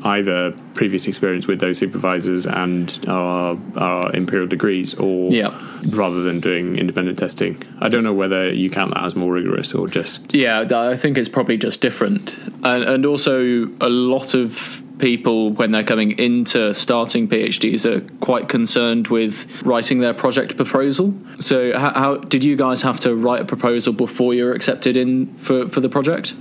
[0.04, 5.58] either previous experience with those supervisors and our our imperial degrees, or yeah.
[5.92, 7.64] rather than doing independent testing.
[7.80, 10.34] I don't know whether you count that as more rigorous or just.
[10.34, 15.72] Yeah, I think it's probably just different, and, and also a lot of people when
[15.72, 21.14] they're coming into starting PhDs are quite concerned with writing their project proposal.
[21.40, 24.96] So, how, how, did you guys have to write a proposal before you were accepted
[24.96, 26.34] in for, for the project?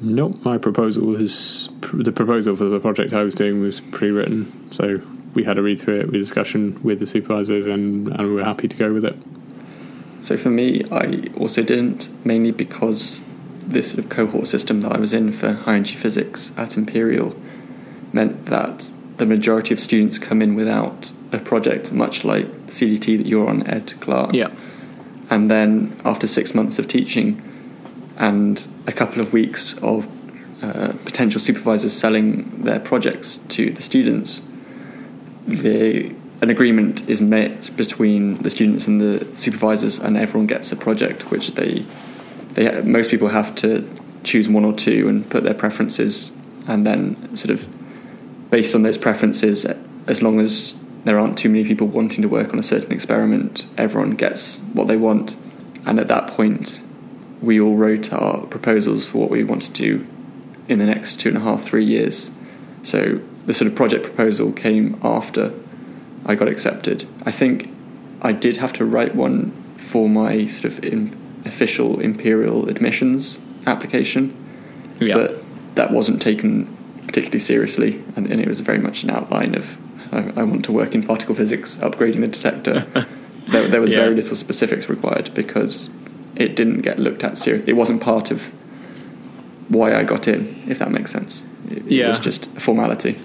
[0.00, 4.72] Nope, my proposal was the proposal for the project I was doing was pre-written.
[4.72, 5.00] So
[5.34, 8.44] we had a read through it, we discussion with the supervisors, and, and we were
[8.44, 9.16] happy to go with it.
[10.18, 13.22] So for me, I also didn't, mainly because
[13.60, 17.36] this sort of cohort system that I was in for high energy physics at Imperial
[18.14, 23.26] meant that the majority of students come in without a project, much like CDT that
[23.26, 24.32] you're on, Ed Clark.
[24.32, 24.50] Yeah.
[25.30, 27.42] And then after six months of teaching
[28.16, 30.06] and a couple of weeks of
[30.62, 34.42] uh, potential supervisors selling their projects to the students,
[35.46, 40.76] the an agreement is met between the students and the supervisors, and everyone gets a
[40.76, 41.84] project, which they
[42.52, 43.88] they most people have to
[44.24, 46.32] choose one or two and put their preferences,
[46.66, 47.68] and then sort of
[48.54, 49.66] based on those preferences,
[50.06, 53.66] as long as there aren't too many people wanting to work on a certain experiment,
[53.76, 55.34] everyone gets what they want,
[55.84, 56.78] and at that point,
[57.42, 60.06] we all wrote our proposals for what we want to do
[60.68, 62.30] in the next two and a half, three years.
[62.84, 65.52] So the sort of project proposal came after
[66.24, 67.06] I got accepted.
[67.26, 67.74] I think
[68.22, 71.12] I did have to write one for my sort of in,
[71.44, 74.32] official imperial admissions application,
[75.00, 75.14] Yeah.
[75.14, 75.42] but
[75.74, 76.68] that wasn't taken
[77.14, 79.78] particularly seriously, and, and it was very much an outline of
[80.12, 82.80] I, I want to work in particle physics, upgrading the detector.
[83.52, 84.00] there, there was Yeah.
[84.00, 85.90] very little specifics required because
[86.34, 87.70] it didn't get looked at seriously.
[87.70, 88.46] It wasn't part of
[89.68, 91.44] why I got in, if that makes sense.
[91.70, 93.16] It, it was just a formality.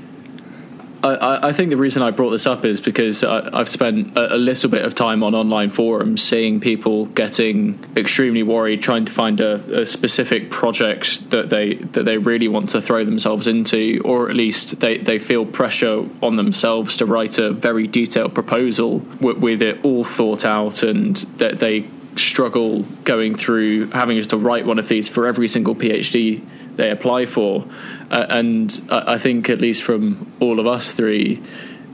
[1.04, 4.36] I- I, think the reason I brought this up is because I, I've spent a,
[4.36, 9.12] a little bit of time on online forums seeing people getting extremely worried trying to
[9.12, 14.02] find a, a specific project that they that they really want to throw themselves into,
[14.04, 19.00] or at least they, they feel pressure on themselves to write a very detailed proposal
[19.22, 21.82] with, with it all thought out, and that they
[22.20, 27.26] struggle going through having to write one of these for every single PhD they apply
[27.26, 27.66] for.
[28.10, 31.42] Uh, and I I think, at least from all of us three,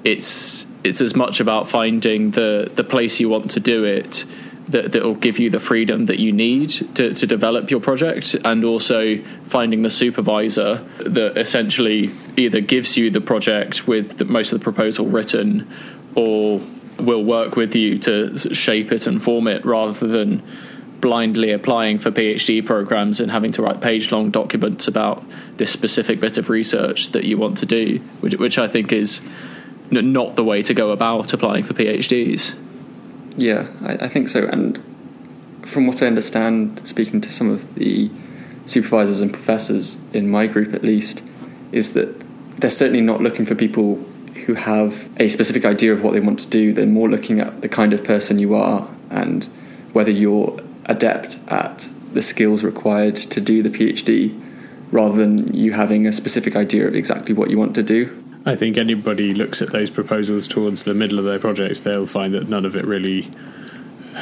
[0.03, 4.25] it's it's as much about finding the the place you want to do it
[4.67, 8.35] that that will give you the freedom that you need to, to develop your project,
[8.43, 14.51] and also finding the supervisor that essentially either gives you the project with the, most
[14.51, 15.67] of the proposal written,
[16.15, 16.61] or
[16.99, 20.43] will work with you to shape it and form it, rather than
[21.01, 25.23] blindly applying for PhD programs and having to write page long documents about
[25.57, 29.21] this specific bit of research that you want to do, which, which I think is
[29.91, 32.57] not the way to go about applying for PhDs.
[33.37, 34.47] Yeah, I, I think so.
[34.47, 34.81] And
[35.63, 38.09] from what I understand, speaking to some of the
[38.65, 41.21] supervisors and professors in my group at least,
[41.71, 42.19] is that
[42.59, 44.03] they're certainly not looking for people
[44.45, 46.71] who have a specific idea of what they want to do.
[46.71, 49.45] They're more looking at the kind of person you are and
[49.93, 54.39] whether you're adept at the skills required to do the PhD
[54.91, 58.23] rather than you having a specific idea of exactly what you want to do.
[58.45, 62.33] I think anybody looks at those proposals towards the middle of their projects, they'll find
[62.35, 63.31] that none of it really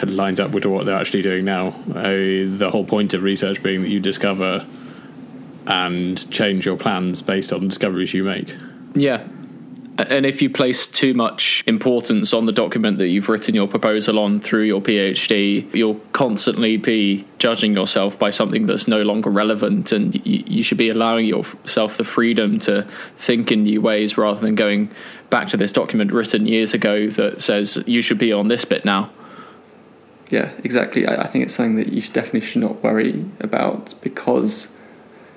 [0.06, 1.68] lines up with what they're actually doing now.
[1.94, 4.66] Uh, the whole point of research being that you discover
[5.68, 8.56] and change your plans based on discoveries you make.
[8.96, 9.28] Yeah.
[9.96, 14.18] And if you place too much importance on the document that you've written your proposal
[14.18, 19.92] on through your PhD, you'll constantly be judging yourself by something that's no longer relevant.
[19.92, 24.40] And you, you should be allowing yourself the freedom to think in new ways rather
[24.40, 24.90] than going
[25.30, 28.86] back to this document written years ago that says you should be on this bit
[28.86, 29.12] now.
[30.32, 31.06] Yeah, exactly.
[31.06, 34.70] I, I think it's something that you definitely should not worry about because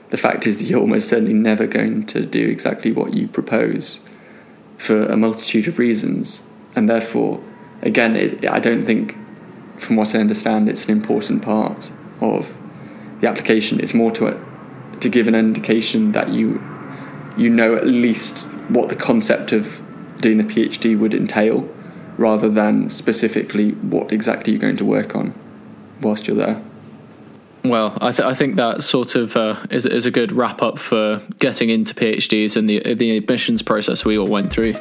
[0.09, 4.01] the fact is that you're almost certainly never going to do exactly what you propose
[4.79, 6.43] for a multitude of reasons,
[6.75, 7.43] and therefore,
[7.83, 9.17] again, it, I don't think,
[9.79, 12.57] from what I understand, it's an important part of
[13.21, 13.81] the application.
[13.81, 14.41] It's more to
[15.01, 16.63] to give an indication that you
[17.37, 19.83] you know at least what the concept of
[20.21, 21.69] doing the PhD would entail,
[22.17, 25.35] rather than specifically what exactly you're going to work on
[26.01, 26.63] whilst you're there.
[27.69, 30.79] Well, I, th- I think that sort of uh, is, is a good wrap up
[30.79, 34.75] for getting into PhDs and the the admissions process we all went through.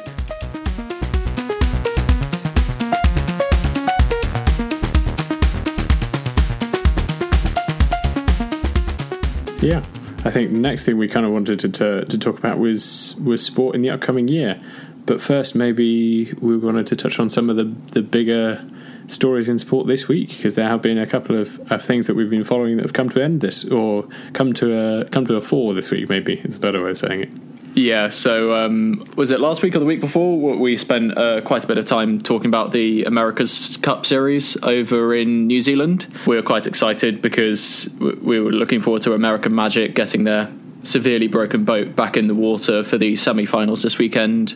[9.60, 9.78] Yeah,
[10.24, 13.16] I think the next thing we kind of wanted to, to to talk about was
[13.16, 14.62] was sport in the upcoming year.
[15.06, 18.64] But first, maybe we wanted to touch on some of the the bigger
[19.08, 22.14] stories in sport this week because there have been a couple of, of things that
[22.14, 25.26] we've been following that have come to an end this or come to a come
[25.26, 26.08] to a fore this week.
[26.08, 27.30] Maybe it's a better way of saying it.
[27.76, 30.38] Yeah, so um, was it last week or the week before?
[30.56, 35.14] We spent uh, quite a bit of time talking about the America's Cup series over
[35.14, 36.06] in New Zealand.
[36.26, 40.50] We were quite excited because we were looking forward to American Magic getting their
[40.84, 44.54] severely broken boat back in the water for the semi-finals this weekend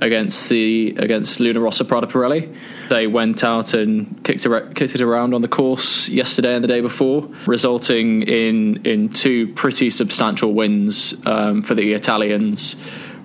[0.00, 2.54] against the against Luna Rossa Prada Pirelli.
[2.88, 6.68] They went out and kicked it, kicked it around on the course yesterday and the
[6.68, 12.76] day before, resulting in in two pretty substantial wins um, for the Italians,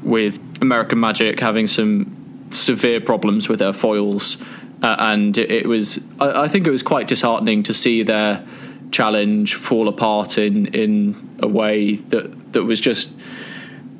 [0.04, 4.38] with American Magic having some severe problems with their foils,
[4.82, 8.46] uh, and it, it was I, I think it was quite disheartening to see their
[8.92, 13.12] challenge fall apart in in a way that that was just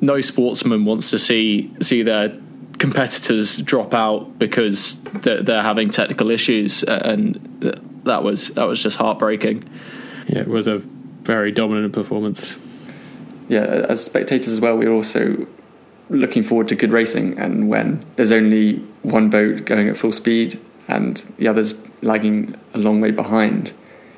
[0.02, 2.36] no sportsman wants to see see their
[2.82, 7.36] competitors drop out because they're, they're having technical issues, uh, and
[8.02, 9.62] that was that was just heartbreaking.
[10.26, 12.56] Yeah, it was a very dominant performance.
[13.48, 15.46] Yeah, as spectators as well, we're also
[16.10, 20.60] looking forward to good racing, and when there's only one boat going at full speed
[20.88, 23.72] and the others lagging a long way behind,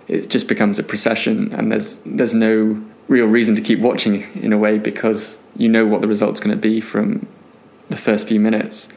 [0.09, 4.55] it just becomes a procession, and there's there's no real reason to keep watching in
[4.55, 7.27] a way because you know what the result's going to be from
[7.89, 8.89] the first few minutes.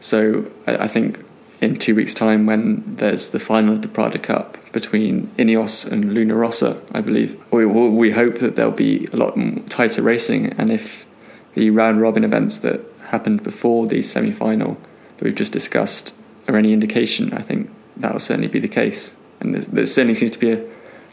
[0.00, 1.24] So I, I think
[1.60, 6.12] in two weeks' time, when there's the final of the Prada Cup between Ineos and
[6.12, 10.52] Luna Rossa, I believe, we, we hope that there'll be a lot tighter racing.
[10.54, 11.06] And if
[11.54, 14.76] the round robin events that happened before the semi final
[15.16, 16.14] that we've just discussed
[16.48, 19.14] are any indication, I think that will certainly be the case.
[19.40, 20.64] And there, there certainly seems to be a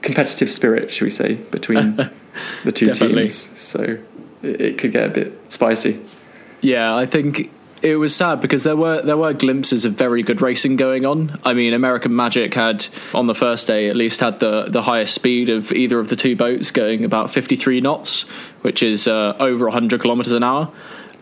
[0.01, 1.95] competitive spirit, should we say, between
[2.63, 3.49] the two teams.
[3.59, 3.99] So
[4.41, 5.99] it could get a bit spicy.
[6.61, 7.51] Yeah, I think
[7.81, 11.39] it was sad because there were there were glimpses of very good racing going on.
[11.43, 15.15] I mean, American Magic had on the first day at least had the the highest
[15.15, 18.23] speed of either of the two boats, going about 53 knots,
[18.61, 20.71] which is uh, over 100 kilometers an hour.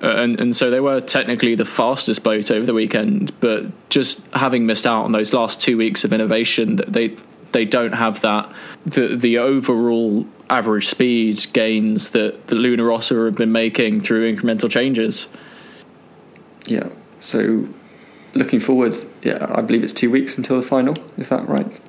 [0.02, 4.26] Uh, and and so they were technically the fastest boat over the weekend, but just
[4.34, 7.16] having missed out on those last two weeks of innovation, that they
[7.52, 8.52] they don't have that
[8.86, 14.70] the the overall average speed gains that the Luna Rossa have been making through incremental
[14.70, 15.28] changes.
[16.66, 16.90] Yeah.
[17.20, 17.68] So
[18.34, 20.96] looking forward, yeah, I believe it's two weeks until the final.
[21.18, 21.80] Is that right?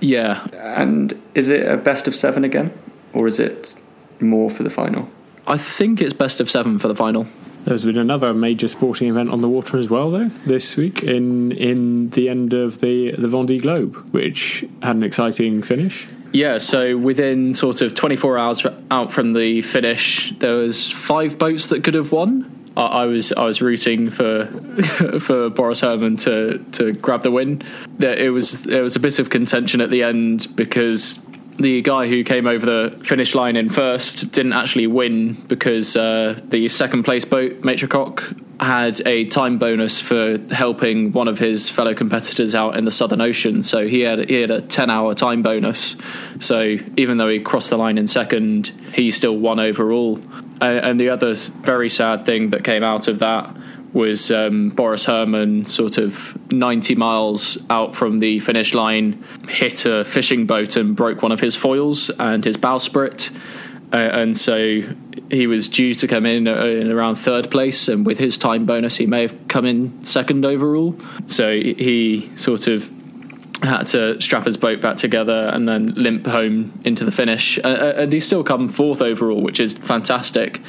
[0.00, 0.46] Yeah.
[0.52, 2.72] And is it a best of seven again,
[3.12, 3.74] or is it
[4.20, 5.08] more for the final?
[5.46, 7.26] I think it's best of seven for the final.
[7.64, 11.50] There's been another major sporting event on the water as well, though, this week in
[11.52, 16.06] in the end of the the Vendée Globe, which had an exciting finish.
[16.36, 21.70] Yeah, so within sort of 24 hours out from the finish, there was five boats
[21.70, 22.52] that could have won.
[22.76, 24.44] I, was I was rooting for
[25.18, 27.62] for Boris Herrmann to to grab the win.
[27.98, 31.25] It was there was a bit of contention at the end because
[31.58, 36.38] the guy who came over the finish line in first didn't actually win because uh,
[36.44, 41.68] the second place boat, Maître CoQ, had a time bonus for helping one of his
[41.68, 43.62] fellow competitors out in the Southern Ocean.
[43.62, 45.96] So he had he had a ten hour time bonus.
[46.40, 50.20] So even though he crossed the line in second, he still won overall.
[50.60, 53.54] And the other very sad thing that came out of that
[53.96, 60.04] was um, Boris Herrmann, sort of 90 miles out from the finish line, hit a
[60.04, 63.34] fishing boat and broke one of his foils and his bowsprit.
[63.94, 64.82] Uh, and so
[65.30, 68.66] he was due to come in, uh, in around third place, and with his time
[68.66, 70.94] bonus, he may have come in second overall.
[71.24, 72.92] So he sort of
[73.62, 77.58] had to strap his boat back together and then limp home into the finish.
[77.58, 80.60] Uh, uh and he's still come fourth overall, which is fantastic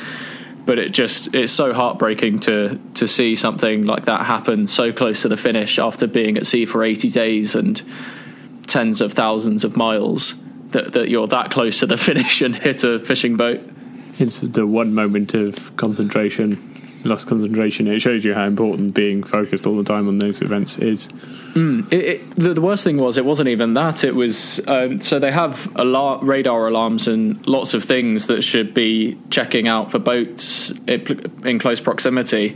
[0.67, 5.23] but it just it's so heartbreaking to to see something like that happen so close
[5.23, 7.81] to the finish after being at sea for 80 days and
[8.67, 10.35] tens of thousands of miles
[10.71, 13.61] that, that you're that close to the finish and hit a fishing boat.
[14.19, 19.65] It's the one moment of concentration lost concentration it shows you how important being focused
[19.65, 21.09] all the time on those events is
[21.57, 21.91] Mm.
[21.91, 24.03] It, it, the, the, worst thing was it wasn't even that.
[24.03, 28.75] It was um, so they have alar- radar alarms and lots of things that should
[28.75, 32.55] be checking out for boats in close proximity.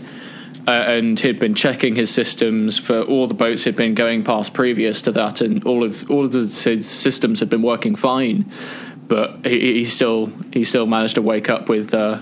[0.67, 4.53] Uh, and he'd been checking his systems for all the boats he'd been going past
[4.53, 6.53] previous to that, and all of all of his
[6.87, 8.51] systems had been working fine.
[9.07, 12.19] But he, he still he still managed to wake up with uh,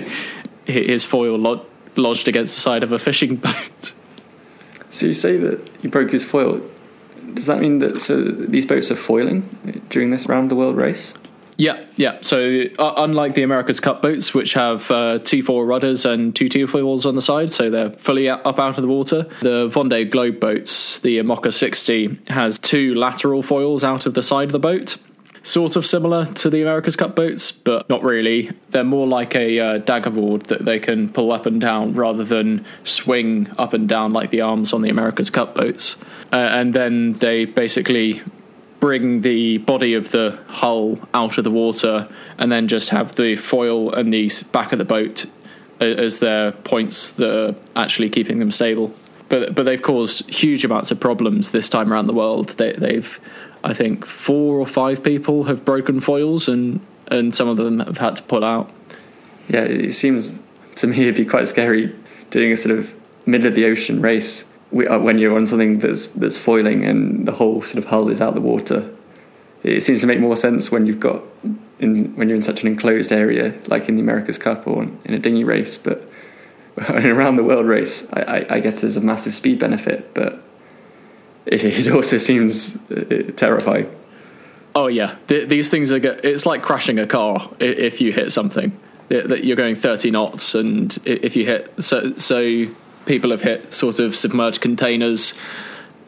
[0.66, 1.38] his foil
[1.96, 3.92] lodged against the side of a fishing boat.
[4.90, 6.60] So you say that you broke his foil.
[7.34, 11.14] Does that mean that so these boats are foiling during this round the world race?
[11.56, 12.18] Yeah, yeah.
[12.22, 17.06] So uh, unlike the America's Cup boats, which have uh, T-foil rudders and two T-foils
[17.06, 20.98] on the side, so they're fully up out of the water, the Vendée Globe boats,
[21.00, 24.96] the IMOCA 60, has two lateral foils out of the side of the boat
[25.42, 28.50] sort of similar to the America's Cup boats, but not really.
[28.70, 32.24] They're more like a uh, dagger board that they can pull up and down rather
[32.24, 35.96] than swing up and down like the arms on the America's Cup boats.
[36.32, 38.22] Uh, and then they basically
[38.80, 43.36] bring the body of the hull out of the water and then just have the
[43.36, 45.26] foil and the back of the boat
[45.80, 48.92] as their points that are actually keeping them stable.
[49.28, 52.50] But but they've caused huge amounts of problems this time around the world.
[52.50, 53.20] They, they've,
[53.64, 57.98] I think, four or five people have broken foils, and and some of them have
[57.98, 58.70] had to pull out.
[59.48, 60.30] Yeah, it seems
[60.76, 61.94] to me it'd be quite scary
[62.30, 62.94] doing a sort of
[63.26, 67.32] middle of the ocean race uh, when you're on something that's that's foiling and the
[67.32, 68.90] whole sort of hull is out of the water.
[69.62, 71.22] It seems to make more sense when you've got
[71.78, 75.14] in when you're in such an enclosed area, like in the America's Cup or in
[75.14, 75.76] a dinghy race.
[75.76, 76.08] But
[76.88, 80.14] in a around the world race, I, I, I, guess there's a massive speed benefit,
[80.14, 80.42] but
[81.46, 83.94] it, it also seems uh, terrifying.
[84.74, 85.96] Oh yeah, these things are.
[85.96, 88.72] It's like crashing a car if you hit something
[89.08, 92.66] that you're going 30 knots, and if you hit so so
[93.04, 95.34] people have hit sort of submerged containers.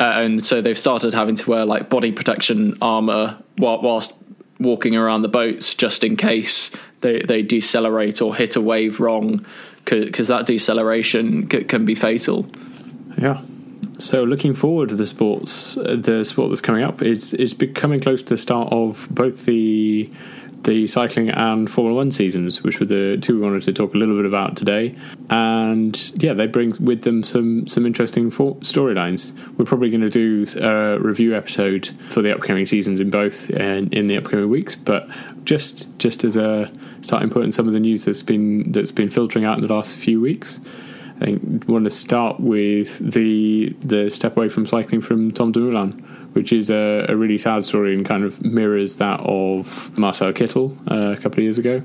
[0.01, 4.13] Uh, and so they've started having to wear like body protection armor whilst
[4.59, 6.71] walking around the boats just in case
[7.01, 9.45] they, they decelerate or hit a wave wrong
[9.85, 12.47] because that deceleration c- can be fatal.
[13.19, 13.41] Yeah.
[13.99, 18.23] So looking forward to the sports, the sport that's coming up is is becoming close
[18.25, 20.11] to the start of both the
[20.65, 23.99] the cycling and Formula One seasons, which were the two we wanted to talk a
[23.99, 24.97] little bit about today.
[25.31, 29.33] And yeah, they bring with them some some interesting storylines.
[29.57, 33.93] We're probably going to do a review episode for the upcoming seasons in both in,
[33.93, 34.75] in the upcoming weeks.
[34.75, 35.09] But
[35.45, 36.73] just just as a
[37.03, 39.73] starting point in some of the news that's been that's been filtering out in the
[39.73, 40.59] last few weeks.
[41.21, 45.93] I want to start with the the step away from cycling from Tom Dumoulin,
[46.33, 50.77] which is a, a really sad story and kind of mirrors that of Marcel Kittel
[50.91, 51.83] uh, a couple of years ago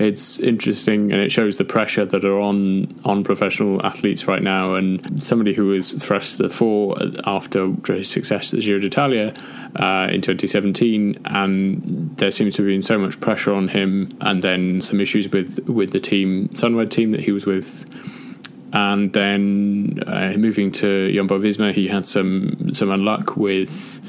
[0.00, 4.74] it's interesting and it shows the pressure that are on on professional athletes right now.
[4.74, 9.34] And somebody who was thrust to the fore after his success at the Giro d'Italia
[9.76, 14.42] uh, in 2017, and there seems to have been so much pressure on him, and
[14.42, 17.84] then some issues with with the team Sunweb team that he was with
[18.72, 24.00] and then uh, moving to Jumbo Visma, he had some some unluck with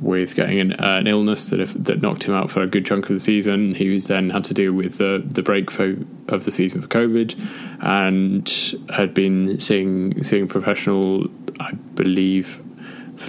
[0.00, 2.84] with getting an, uh, an illness that if, that knocked him out for a good
[2.84, 3.74] chunk of the season.
[3.74, 5.96] He was then had to deal with the the break for,
[6.28, 7.34] of the season for COVID,
[7.80, 11.28] and had been seeing seeing professional,
[11.60, 12.62] I believe,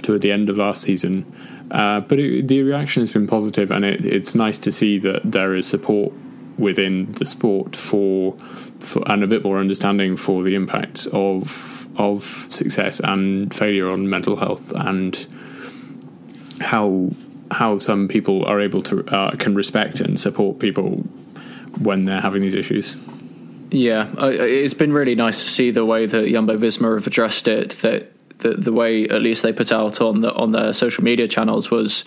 [0.02, 1.32] toward the end of last season.
[1.70, 5.20] Uh, but it, the reaction has been positive, and it, it's nice to see that
[5.24, 6.12] there is support
[6.58, 8.36] within the sport for,
[8.80, 14.08] for and a bit more understanding for the impacts of of success and failure on
[14.08, 15.26] mental health and
[16.60, 17.10] how
[17.50, 21.04] how some people are able to uh, can respect and support people
[21.78, 22.96] when they're having these issues.
[23.70, 27.70] Yeah, it's been really nice to see the way that Jumbo Visma have addressed it.
[27.80, 31.28] That the, the way at least they put out on the on their social media
[31.28, 32.04] channels was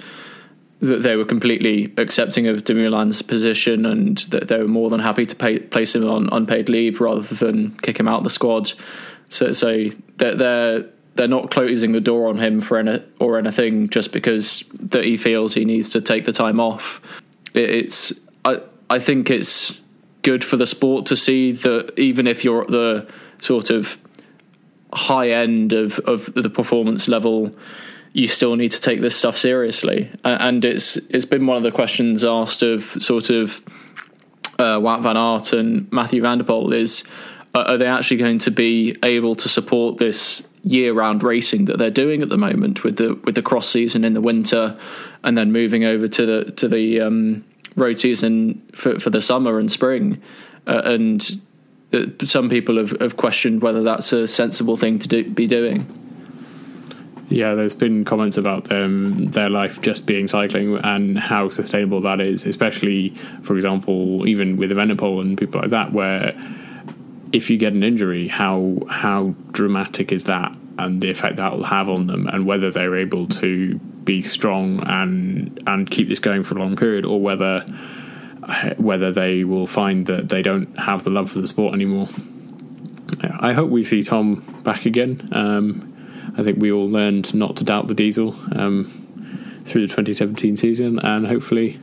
[0.82, 5.26] that they were completely accepting of Dumoulin's position and that they were more than happy
[5.26, 8.72] to pay, place him on unpaid leave rather than kick him out of the squad.
[9.28, 10.86] So, so they're, they're
[11.20, 15.18] they're not closing the door on him for any or anything just because that he
[15.18, 17.02] feels he needs to take the time off.
[17.54, 18.14] It's
[18.46, 19.82] I I think it's
[20.22, 23.06] good for the sport to see that even if you're at the
[23.40, 23.98] sort of
[24.94, 27.54] high end of of the performance level
[28.14, 31.72] you still need to take this stuff seriously and it's it's been one of the
[31.72, 33.62] questions asked of sort of
[34.58, 37.04] uh, Wout van Aert and Matthew van der Poel is
[37.54, 42.22] are they actually going to be able to support this year-round racing that they're doing
[42.22, 44.78] at the moment with the with the cross season in the winter,
[45.24, 47.44] and then moving over to the to the um,
[47.76, 50.22] road season for for the summer and spring,
[50.68, 51.42] uh, and
[52.24, 55.88] some people have, have questioned whether that's a sensible thing to do, be doing.
[57.30, 62.22] Yeah, there's been comments about them, their life just being cycling and how sustainable that
[62.22, 66.34] is, especially, for example, even with Evenepoel and people like that, where
[67.32, 71.66] if you get an injury, how how dramatic is that, and the effect that will
[71.66, 76.44] have on them, and whether they're able to be strong and and keep this going
[76.44, 77.62] for a long period, or whether
[78.78, 82.08] whether they will find that they don't have the love for the sport anymore.
[83.22, 85.30] I hope we see Tom back again.
[85.32, 90.58] Um, I think we all learned not to doubt the diesel um, through the 2017
[90.58, 91.80] season, and hopefully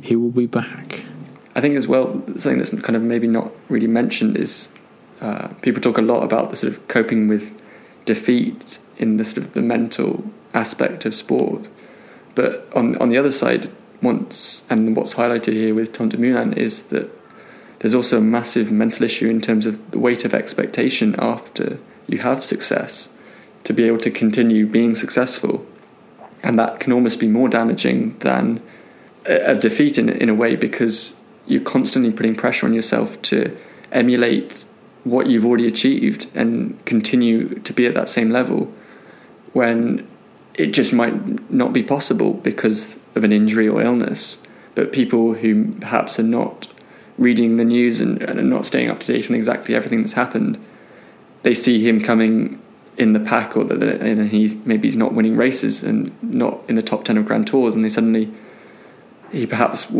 [0.00, 1.04] he will be back.
[1.54, 4.70] I think as well something that's kind of maybe not really mentioned is
[5.20, 7.60] uh, people talk a lot about the sort of coping with
[8.04, 11.68] defeat in the sort of the mental aspect of sport,
[12.34, 13.70] but on on the other side,
[14.02, 17.10] once and what's highlighted here with Tom Dumoulin is that
[17.78, 22.18] there's also a massive mental issue in terms of the weight of expectation after you
[22.18, 23.10] have success
[23.64, 25.66] to be able to continue being successful.
[26.42, 28.60] and that can almost be more damaging than
[29.24, 31.14] a defeat in in a way because
[31.46, 33.56] you're constantly putting pressure on yourself to
[33.92, 34.64] emulate
[35.04, 38.72] what you've already achieved and continue to be at that same level
[39.52, 40.06] when
[40.54, 44.38] it just might not be possible because of an injury or illness.
[44.74, 46.68] But people who perhaps are not
[47.18, 50.14] reading the news and, and are not staying up to date on exactly everything that's
[50.14, 50.62] happened,
[51.42, 52.60] they see him coming
[52.96, 56.82] in the pack or that he's maybe he's not winning races and not in the
[56.82, 58.32] top 10 of grand tours and they suddenly
[59.32, 59.90] he perhaps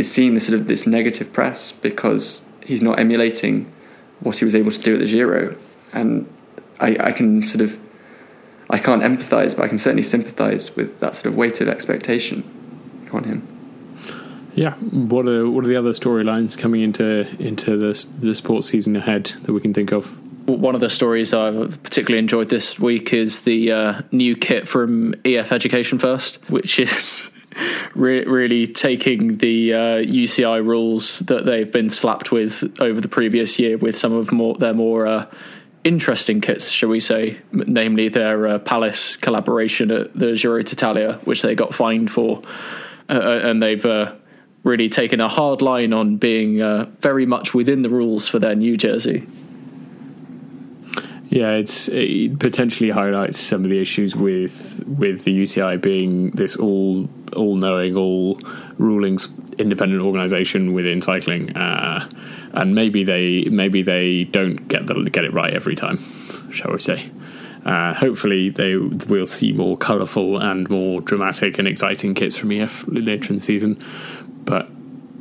[0.00, 3.72] is seeing this sort of this negative press because he's not emulating
[4.20, 5.56] what he was able to do at the Giro
[5.92, 6.26] and
[6.80, 7.78] I, I can sort of
[8.70, 12.44] I can't empathize, but I can certainly sympathize with that sort of weight of expectation
[13.12, 13.46] on him.
[14.54, 18.96] Yeah, what are what are the other storylines coming into into the the sports season
[18.96, 20.06] ahead that we can think of?
[20.48, 25.14] One of the stories I've particularly enjoyed this week is the uh, new kit from
[25.24, 27.30] EF Education First, which is
[27.94, 33.58] re- really taking the uh, UCI rules that they've been slapped with over the previous
[33.58, 35.26] year with some of more their more uh,
[35.84, 41.42] interesting kits, shall we say, namely their uh, Palace collaboration at the Giro d'Italia, which
[41.42, 42.42] they got fined for,
[43.08, 44.14] uh, uh, and they've uh,
[44.62, 46.58] really taken a hard line on being
[47.00, 49.26] very much within the rules for their new jersey.
[51.30, 56.56] Yeah, it's it potentially highlights some of the issues with with the UCI being this
[56.56, 58.40] all all knowing, all
[58.78, 62.10] rulings independent organisation within cycling, uh,
[62.54, 66.02] and maybe they maybe they don't get the, get it right every time,
[66.50, 67.08] shall we say?
[67.64, 72.84] Uh, hopefully, they will see more colourful and more dramatic and exciting kits from EF
[72.88, 73.80] later in the season.
[74.44, 74.68] But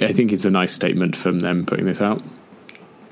[0.01, 2.23] I think it's a nice statement from them putting this out.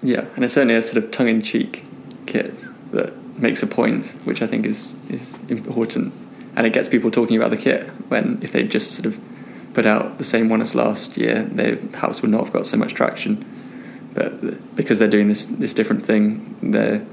[0.02, 1.84] Yeah, and it's certainly a sort of tongue in cheek
[2.26, 2.56] kit
[2.92, 6.14] that makes a point, which I think is is important,
[6.56, 9.18] and it gets people talking about the kit when if they just sort of
[9.74, 12.78] put out the same one as last year, they perhaps would not have got so
[12.78, 13.46] much traction.
[14.14, 17.06] But because they're doing this this different thing, they're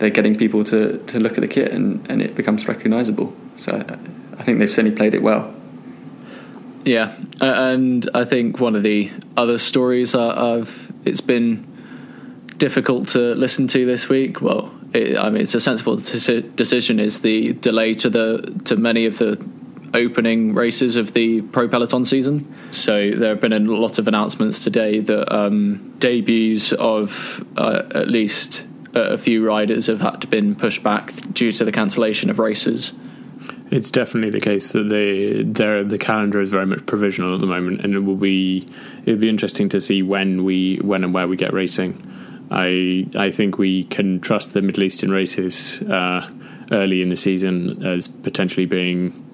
[0.00, 3.36] they're getting people to, to look at the kit and, and it becomes recognisable.
[3.56, 3.84] So
[4.38, 5.54] I think they've certainly played it well.
[6.86, 11.66] Yeah, and I think one of the other stories I've it's been
[12.56, 14.40] difficult to listen to this week.
[14.40, 17.00] Well, it, I mean, it's a sensible decision.
[17.00, 19.44] Is the delay to the to many of the
[19.94, 22.52] opening races of the Pro Peloton season.
[22.72, 28.08] So there have been a lot of announcements today that um, debuts of uh, at
[28.08, 32.38] least a few riders have had to been pushed back due to the cancellation of
[32.38, 32.92] races.
[33.70, 37.82] It's definitely the case that the the calendar is very much provisional at the moment,
[37.82, 38.68] and it will be
[39.06, 42.19] it will be interesting to see when we when and where we get racing.
[42.50, 46.28] I I think we can trust the Middle Eastern races uh,
[46.72, 49.26] early in the season as potentially being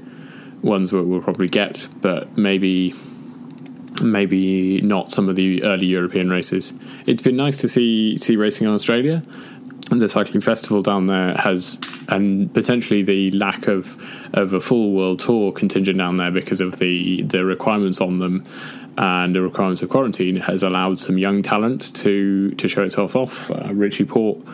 [0.62, 2.94] ones that we'll probably get, but maybe
[4.02, 6.74] maybe not some of the early European races.
[7.06, 9.22] It's been nice to see see racing in Australia.
[9.88, 13.96] The cycling festival down there has, and potentially the lack of
[14.34, 18.44] of a full world tour contingent down there because of the the requirements on them
[18.98, 23.50] and the requirements of quarantine has allowed some young talent to to show itself off.
[23.50, 24.44] Uh, Richie Porte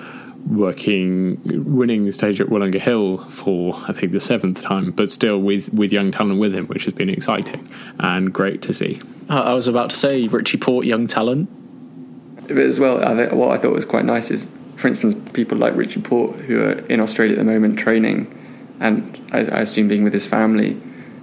[0.47, 5.39] working, winning the stage at Willunga Hill for I think the seventh time, but still
[5.39, 7.69] with with young talent with him, which has been exciting
[7.99, 9.01] and great to see.
[9.29, 11.49] I was about to say Richie Porte, young talent.
[12.49, 15.57] But as well, I think, what I thought was quite nice is, for instance, people
[15.57, 18.27] like Richie Porte who are in Australia at the moment training,
[18.81, 20.81] and I, I assume being with his family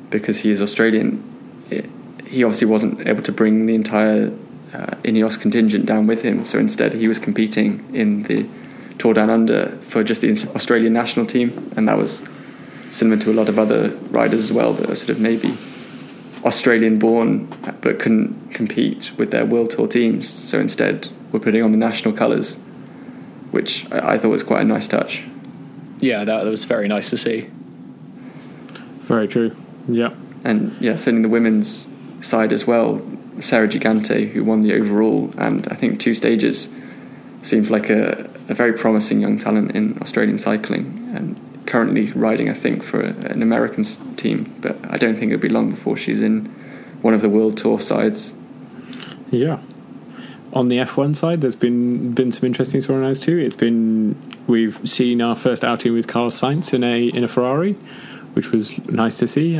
[0.09, 1.23] because he is Australian.
[1.69, 1.89] It,
[2.29, 4.31] he obviously wasn't able to bring the entire
[4.73, 8.47] uh, Ineos contingent down with him, so instead he was competing in the
[8.99, 12.23] Tour Down Under for just the Australian national team, and that was
[12.91, 15.57] similar to a lot of other riders as well that are sort of maybe
[16.43, 17.47] Australian born
[17.81, 20.29] but couldn't compete with their World Tour teams.
[20.29, 22.55] So instead, we're putting on the national colours,
[23.51, 25.23] which I, I thought was quite a nice touch.
[25.99, 27.49] Yeah, that, that was very nice to see.
[29.01, 29.55] Very true.
[29.87, 30.13] Yeah.
[30.43, 31.87] And yeah, certainly the women's
[32.21, 33.01] side as well.
[33.39, 36.73] Sarah Gigante, who won the overall and I think two stages,
[37.41, 42.53] seems like a, a very promising young talent in Australian cycling and currently riding, I
[42.53, 43.83] think, for an American
[44.15, 44.53] team.
[44.59, 46.45] But I don't think it'll be long before she's in
[47.01, 48.33] one of the World Tour sides.
[49.29, 49.59] Yeah.
[50.51, 53.37] On the F1 side, there's been been some interesting storylines too.
[53.37, 54.15] It's been
[54.47, 57.73] we've seen our first outing with Carlos Sainz in a in a Ferrari,
[58.33, 59.59] which was nice to see.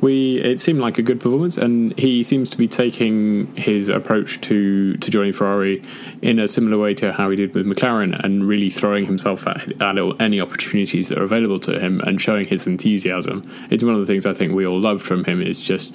[0.00, 4.40] We it seemed like a good performance, and he seems to be taking his approach
[4.42, 5.82] to to joining Ferrari
[6.22, 9.80] in a similar way to how he did with McLaren, and really throwing himself at,
[9.80, 13.50] at any opportunities that are available to him and showing his enthusiasm.
[13.70, 15.92] It's one of the things I think we all loved from him is just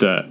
[0.00, 0.26] that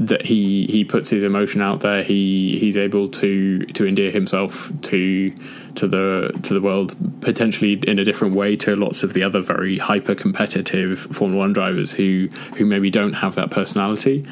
[0.00, 2.02] that he he puts his emotion out there.
[2.02, 5.30] He he's able to to endear himself to
[5.74, 9.42] to the to the world potentially in a different way to lots of the other
[9.42, 14.26] very hyper competitive Formula One drivers who who maybe don't have that personality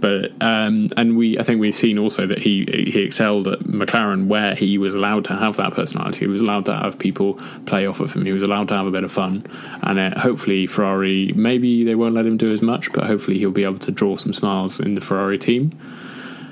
[0.00, 4.26] but um, and we I think we've seen also that he he excelled at McLaren
[4.26, 6.20] where he was allowed to have that personality.
[6.20, 7.34] He was allowed to have people
[7.66, 8.24] play off of him.
[8.24, 9.44] He was allowed to have a bit of fun,
[9.82, 13.50] and uh, hopefully Ferrari maybe they won't let him do as much, but hopefully he'll
[13.50, 15.78] be able to draw some smiles in the Ferrari team.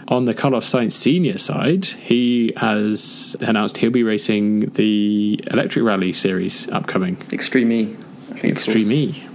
[0.08, 6.12] On the Carlos Sainz senior side, he has announced he'll be racing the electric rally
[6.12, 7.16] series upcoming.
[7.32, 7.96] Extreme E.
[8.30, 9.25] I think Extreme E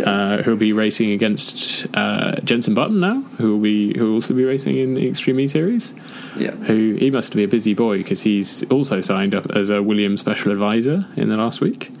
[0.00, 0.10] yeah.
[0.10, 4.34] uh, who'll be racing against uh, Jenson Button now, who will be who will also
[4.34, 5.94] be racing in the Extreme E series.
[6.36, 9.82] Yeah, who he must be a busy boy because he's also signed up as a
[9.82, 11.92] Williams special advisor in the last week.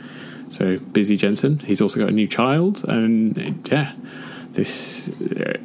[0.48, 1.60] So busy Jenson.
[1.60, 3.94] He's also got a new child, and yeah,
[4.52, 5.58] this uh,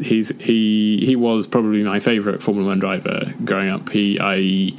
[0.00, 3.90] he's he he was probably my favourite Formula One driver growing up.
[3.90, 4.72] He I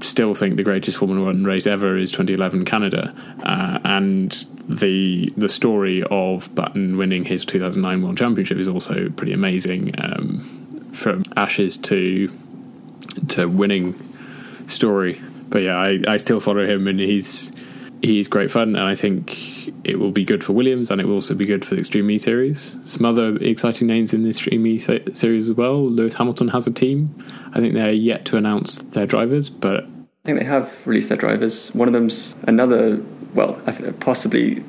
[0.00, 4.32] still think the greatest Formula One race ever is 2011 Canada, uh, and
[4.68, 9.94] the the story of Button winning his 2009 World Championship is also pretty amazing.
[9.98, 12.30] Um, from ashes to
[13.28, 13.94] to winning
[14.66, 17.52] story, but yeah, I, I still follow him, and he's
[18.04, 21.14] he's great fun, and I think it will be good for Williams, and it will
[21.14, 22.78] also be good for the Extreme E series.
[22.84, 25.84] Some other exciting names in the Extreme E series as well.
[25.84, 27.14] Lewis Hamilton has a team.
[27.52, 31.18] I think they're yet to announce their drivers, but I think they have released their
[31.18, 31.74] drivers.
[31.74, 33.02] One of them's another,
[33.34, 33.60] well,
[34.00, 34.64] possibly.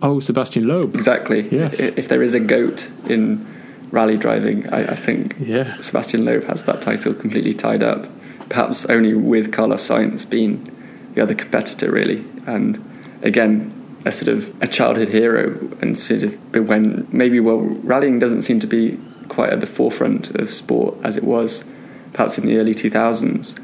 [0.00, 0.94] Oh, Sebastian Loeb.
[0.94, 1.48] Exactly.
[1.48, 1.78] Yes.
[1.78, 3.46] If there is a goat in
[3.90, 5.78] rally driving, I, I think yeah.
[5.80, 8.08] Sebastian Loeb has that title completely tied up.
[8.48, 10.68] Perhaps only with Carlos Sainz being
[11.14, 12.24] the other competitor, really.
[12.46, 12.82] And
[13.22, 13.72] again,
[14.04, 18.60] a sort of a childhood hero, and sort of when maybe well, rallying doesn't seem
[18.60, 18.98] to be
[19.28, 21.64] quite at the forefront of sport as it was,
[22.12, 23.56] perhaps in the early two thousands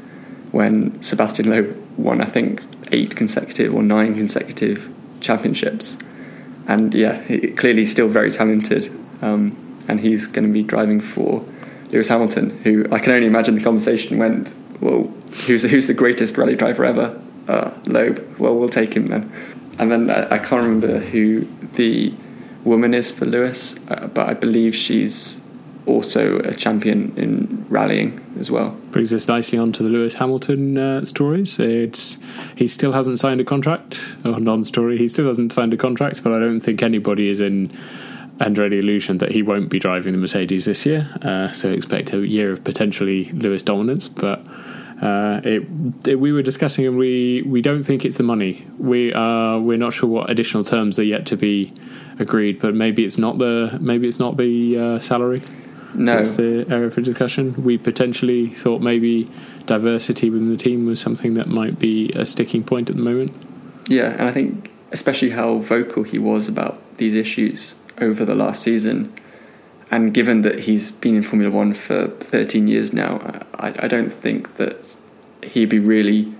[0.51, 4.91] when Sebastian Loeb won, I think, eight consecutive or nine consecutive
[5.21, 5.97] championships.
[6.67, 8.89] And yeah, he, clearly still very talented.
[9.21, 11.45] Um, and he's going to be driving for
[11.89, 15.03] Lewis Hamilton, who I can only imagine the conversation went, well,
[15.45, 17.19] who's, who's the greatest rally driver ever?
[17.85, 18.15] Loeb.
[18.39, 19.31] Well, we'll take him then.
[19.79, 22.13] And then I, I can't remember who the
[22.63, 25.41] woman is for Lewis, uh, but I believe she's
[25.85, 28.77] also a champion in rallying as well.
[28.91, 31.59] Brings us nicely on to the Lewis Hamilton uh, stories.
[31.59, 32.17] It's
[32.55, 34.97] he still hasn't signed a contract, or non-story.
[34.97, 37.71] He still hasn't signed a contract, but I don't think anybody is in
[38.39, 41.09] under any illusion that he won't be driving the Mercedes this year.
[41.21, 44.43] Uh, so expect a year of potentially Lewis dominance, but.
[45.01, 45.63] Uh, it,
[46.05, 48.67] it, we were discussing, and we, we don't think it's the money.
[48.77, 51.73] We are we're not sure what additional terms are yet to be
[52.19, 55.41] agreed, but maybe it's not the maybe it's not the uh, salary.
[55.93, 56.17] No.
[56.17, 57.63] That's the area for discussion.
[57.63, 59.29] We potentially thought maybe
[59.65, 63.33] diversity within the team was something that might be a sticking point at the moment.
[63.87, 68.61] Yeah, and I think especially how vocal he was about these issues over the last
[68.61, 69.13] season.
[69.91, 74.11] And given that he's been in Formula One for 13 years now, I, I don't
[74.11, 74.95] think that
[75.43, 76.33] he'd be really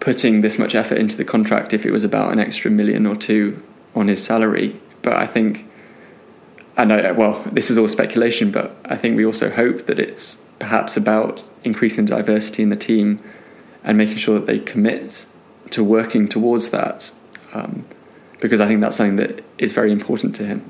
[0.00, 3.16] putting this much effort into the contract if it was about an extra million or
[3.16, 3.62] two
[3.94, 4.80] on his salary.
[5.00, 5.66] But I think
[6.76, 10.42] and I, well, this is all speculation, but I think we also hope that it's
[10.58, 13.20] perhaps about increasing diversity in the team
[13.84, 15.26] and making sure that they commit
[15.70, 17.12] to working towards that,
[17.52, 17.84] um,
[18.40, 20.64] because I think that's something that is very important to him.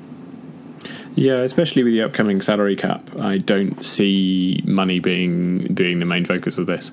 [1.15, 6.25] Yeah, especially with the upcoming salary cap, I don't see money being being the main
[6.25, 6.93] focus of this.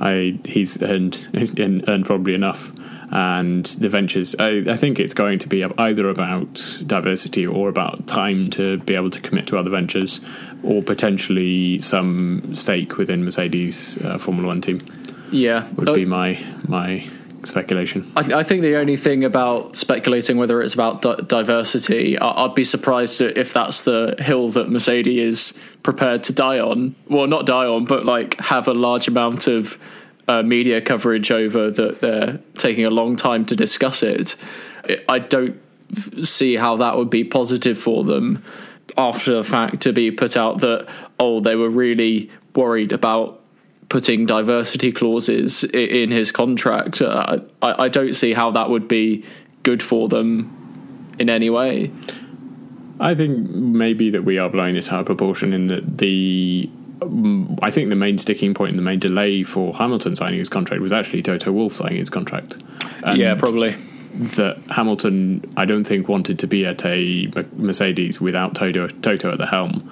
[0.00, 1.28] I he's earned
[1.58, 2.72] earned probably enough
[3.10, 4.34] and the ventures.
[4.38, 8.96] I, I, think it's going to be either about diversity or about time to be
[8.96, 10.20] able to commit to other ventures,
[10.64, 14.82] or potentially some stake within Mercedes uh, Formula One team.
[15.30, 17.08] Yeah, would be my my
[17.46, 18.12] speculation.
[18.16, 22.54] I, I, think the only thing about speculating whether it's about di- diversity, I, would
[22.54, 26.94] be surprised if that's the hill that Mercedes is prepared to die on.
[27.08, 29.78] Well, not die on, but like have a large amount of
[30.28, 34.36] uh, media coverage over that they're taking a long time to discuss it.
[35.08, 35.60] I don't
[36.22, 38.42] see how that would be positive for them
[38.96, 40.86] after the fact to be put out that
[41.18, 43.40] oh they were really worried about
[43.94, 47.00] putting diversity clauses in his contract.
[47.00, 49.24] Uh, I, I don't see how that would be
[49.62, 51.92] good for them in any way.
[52.98, 56.68] I think maybe that we are blowing this out of proportion in that the.
[57.02, 60.48] um, I think the main sticking point and the main delay for Hamilton signing his
[60.48, 62.56] contract was actually Toto Wolff signing his contract.
[63.04, 63.76] And yeah, probably.
[64.14, 69.38] That Hamilton, I don't think, wanted to be at a Mercedes without Toto, Toto at
[69.38, 69.88] the helm.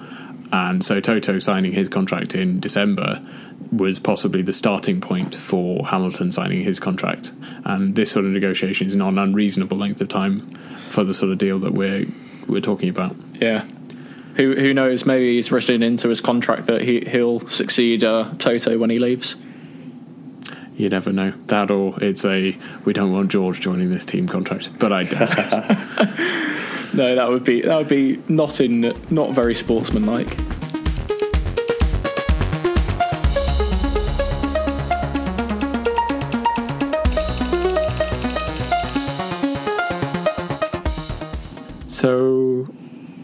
[0.51, 3.25] And so Toto signing his contract in December
[3.71, 7.31] was possibly the starting point for Hamilton signing his contract.
[7.65, 10.41] And this sort of negotiation is not an unreasonable length of time
[10.89, 12.05] for the sort of deal that we're
[12.47, 13.15] we're talking about.
[13.35, 13.65] Yeah.
[14.35, 15.05] Who who knows?
[15.05, 19.35] Maybe he's written into his contract that he he'll succeed uh, Toto when he leaves.
[20.75, 21.31] You never know.
[21.47, 24.71] That or it's a we don't want George joining this team contract.
[24.79, 26.49] But I doubt it.
[26.95, 30.37] No, that would be that would be not in not very sportsmanlike.
[41.87, 42.67] So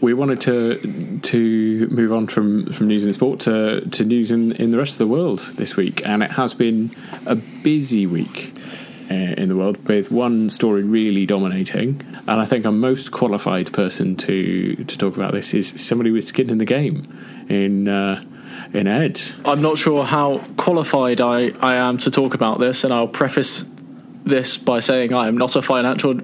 [0.00, 4.52] we wanted to to move on from, from news and sport to, to news in,
[4.52, 6.90] in the rest of the world this week, and it has been
[7.26, 8.52] a busy week
[9.10, 12.00] in the world with one story really dominating.
[12.28, 16.24] And I think a most qualified person to to talk about this is somebody with
[16.24, 18.22] skin in the game in uh,
[18.72, 19.20] in Ed.
[19.44, 23.64] I'm not sure how qualified I, I am to talk about this, and I'll preface
[24.24, 26.20] this by saying I am not a financial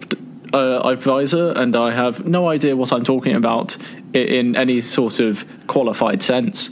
[0.53, 3.77] uh, advisor, and I have no idea what I'm talking about
[4.13, 6.71] in any sort of qualified sense.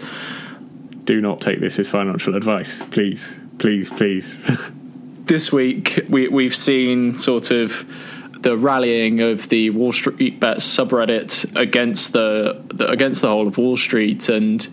[1.05, 4.49] Do not take this as financial advice, please, please, please.
[5.27, 7.87] this week we we've seen sort of
[8.41, 13.57] the rallying of the Wall Street bets subreddit against the, the against the whole of
[13.57, 14.69] Wall Street and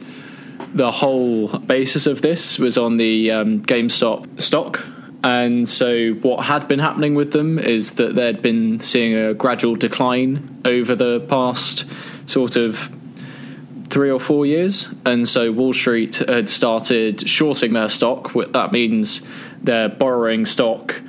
[0.74, 4.86] the whole basis of this was on the um, GameStop stock.
[5.24, 9.76] And so, what had been happening with them is that they'd been seeing a gradual
[9.76, 11.86] decline over the past
[12.26, 12.90] sort of
[13.90, 14.88] three or four years.
[15.06, 18.32] And so Wall Street had started shorting their stock.
[18.34, 19.22] That means
[19.64, 21.02] they're borrowing stock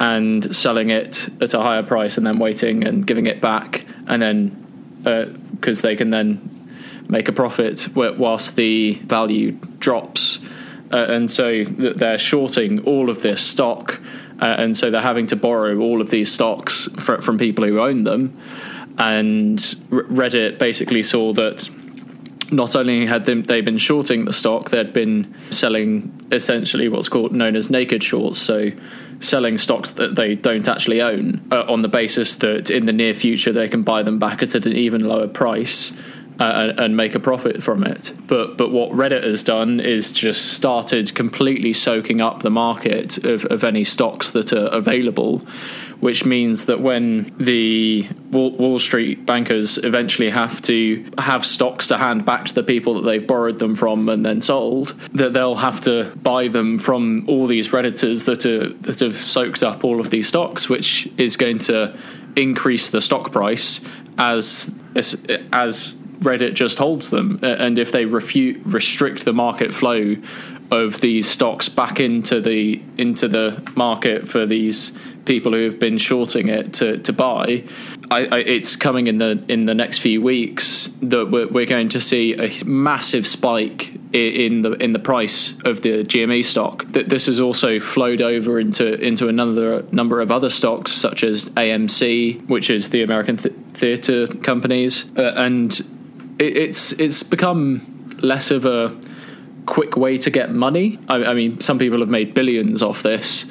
[0.00, 3.86] and selling it at a higher price and then waiting and giving it back.
[4.06, 6.50] And then, because they can then
[7.08, 10.40] make a profit whilst the value drops.
[10.92, 14.00] Uh, and so they're shorting all of this stock.
[14.40, 17.80] Uh, and so they're having to borrow all of these stocks fr- from people who
[17.80, 18.36] own them.
[18.98, 19.58] And
[19.90, 21.68] Reddit basically saw that
[22.50, 27.32] not only had them, they been shorting the stock, they'd been selling essentially what's called
[27.32, 28.38] known as naked shorts.
[28.38, 28.70] So
[29.20, 33.14] selling stocks that they don't actually own uh, on the basis that in the near
[33.14, 35.92] future they can buy them back at an even lower price.
[36.40, 40.10] Uh, and, and make a profit from it, but but what Reddit has done is
[40.10, 45.42] just started completely soaking up the market of, of any stocks that are available,
[46.04, 52.26] which means that when the Wall, Street bankers eventually have to have stocks to hand
[52.26, 55.80] back to the people that they've borrowed them from and then sold, that they'll have
[55.80, 60.10] to buy them from all these redditors that are that have soaked up all of
[60.10, 61.96] these stocks, which is going to
[62.36, 63.80] increase the stock price
[64.18, 65.16] as as,
[65.54, 70.16] as Reddit just holds them, and if they refute restrict the market flow
[70.70, 74.92] of these stocks back into the into the market for these
[75.24, 77.64] people who have been shorting it to, to buy,
[78.10, 81.88] I, I, it's coming in the in the next few weeks that we're, we're going
[81.90, 86.86] to see a massive spike in the in the price of the GME stock.
[86.88, 91.46] That this has also flowed over into into another number of other stocks such as
[91.46, 95.72] AMC, which is the American th- theater companies, uh, and
[96.38, 98.96] it, it's it's become less of a
[99.66, 100.98] quick way to get money.
[101.08, 103.46] I, I mean, some people have made billions off this,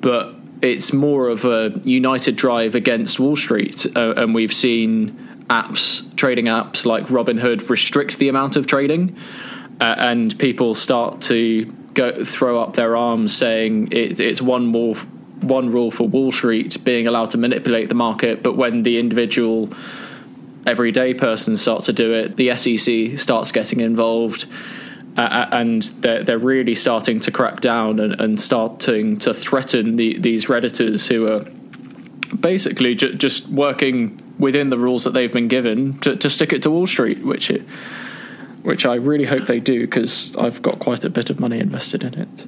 [0.00, 0.35] but
[0.66, 6.46] it's more of a united drive against Wall Street, uh, and we've seen apps, trading
[6.46, 9.16] apps like Robinhood, restrict the amount of trading,
[9.80, 11.64] uh, and people start to
[11.94, 14.96] go throw up their arms, saying it, it's one more
[15.40, 19.68] one rule for Wall Street being allowed to manipulate the market, but when the individual
[20.66, 24.46] everyday person starts to do it, the SEC starts getting involved,
[25.16, 30.18] uh, and they're, they're really starting to crack down and, and starting to threaten the,
[30.18, 31.44] these redditors who are
[32.36, 36.62] basically ju- just working within the rules that they've been given to, to stick it
[36.62, 37.62] to Wall Street, which it,
[38.62, 42.04] which I really hope they do because I've got quite a bit of money invested
[42.04, 42.46] in it.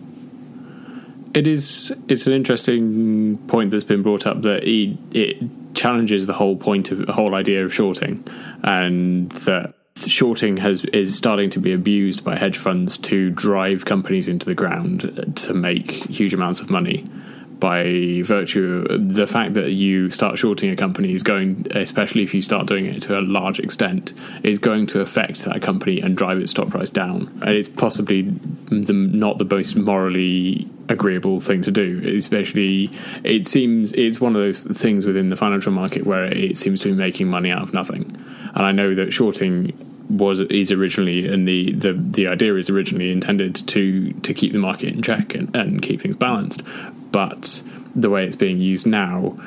[1.35, 1.95] It is.
[2.09, 6.91] It's an interesting point that's been brought up that it, it challenges the whole point
[6.91, 8.27] of the whole idea of shorting,
[8.65, 9.75] and that
[10.07, 14.55] shorting has is starting to be abused by hedge funds to drive companies into the
[14.55, 17.09] ground to make huge amounts of money.
[17.61, 22.33] by virtue of the fact that you start shorting a company is going, especially if
[22.33, 26.17] you start doing it to a large extent, is going to affect that company and
[26.17, 27.27] drive its stock price down.
[27.43, 32.17] And it's possibly the, not the most morally agreeable thing to do.
[32.17, 32.91] Especially,
[33.25, 36.89] it seems it's one of those things within the financial market where it seems to
[36.89, 38.05] be making money out of nothing.
[38.55, 39.73] And I know that shorting
[40.09, 44.59] was is originally and the, the, the idea is originally intended to to keep the
[44.59, 46.63] market in check and, and keep things balanced
[47.13, 47.63] but
[47.95, 49.39] the way it's being used now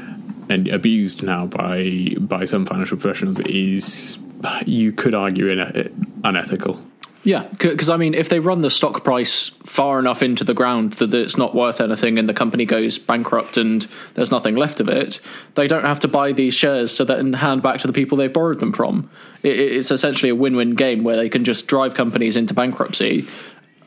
[0.50, 4.18] and abused now by by some financial professionals is
[4.66, 6.80] you could argue in unethical
[7.24, 10.94] yeah, because I mean, if they run the stock price far enough into the ground
[10.94, 14.90] that it's not worth anything and the company goes bankrupt and there's nothing left of
[14.90, 15.20] it,
[15.54, 18.28] they don't have to buy these shares to then hand back to the people they
[18.28, 19.12] borrowed them from.
[19.44, 23.28] It's essentially a win win game where they can just drive companies into bankruptcy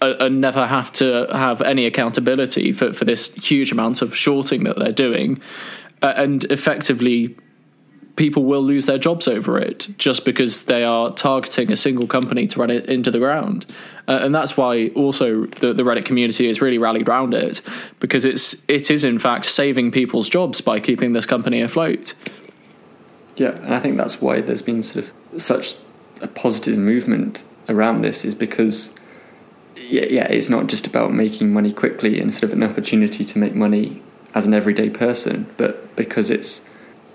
[0.00, 4.78] and never have to have any accountability for, for this huge amount of shorting that
[4.78, 5.40] they're doing.
[6.02, 7.36] Uh, and effectively
[8.16, 12.46] people will lose their jobs over it just because they are targeting a single company
[12.46, 13.66] to run it into the ground.
[14.06, 17.60] Uh, and that's why also the, the Reddit community has really rallied around it
[18.00, 22.14] because it's it is in fact saving people's jobs by keeping this company afloat.
[23.36, 25.76] Yeah, and I think that's why there's been sort of such
[26.20, 28.94] a positive movement around this is because
[29.76, 33.38] yeah, yeah, it's not just about making money quickly and sort of an opportunity to
[33.38, 34.02] make money
[34.34, 36.62] as an everyday person, but because it's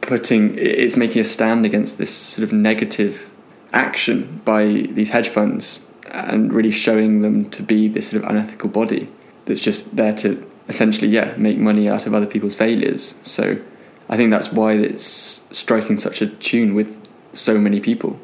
[0.02, 3.30] putting it's making a stand against this sort of negative
[3.74, 8.70] action by these hedge funds and really showing them to be this sort of unethical
[8.70, 9.08] body
[9.46, 13.16] that's just there to essentially yeah make money out of other people's failures.
[13.24, 13.60] So
[14.12, 16.99] i think that's why it's striking such a tune with
[17.34, 18.20] so many people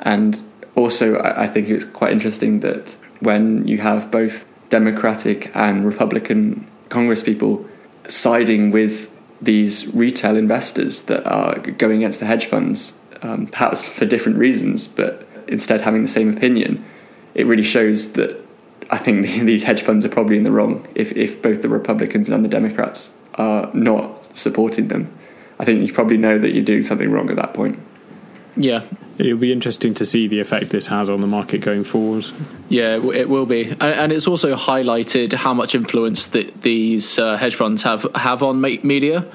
[0.00, 0.40] and
[0.74, 7.22] also i think it's quite interesting that when you have both democratic and republican congress
[7.22, 7.66] people
[8.08, 9.10] siding with
[9.40, 14.86] these retail investors that are going against the hedge funds, um, perhaps for different reasons,
[14.86, 16.84] but instead having the same opinion,
[17.34, 18.38] it really shows that
[18.90, 22.28] I think these hedge funds are probably in the wrong if, if both the Republicans
[22.28, 25.12] and the Democrats are not supporting them.
[25.58, 27.78] I think you probably know that you're doing something wrong at that point.
[28.60, 28.84] Yeah.
[29.18, 32.26] It'll be interesting to see the effect this has on the market going forward.
[32.68, 37.54] Yeah, it will be, and it's also highlighted how much influence that these uh, hedge
[37.54, 39.26] funds have have on media.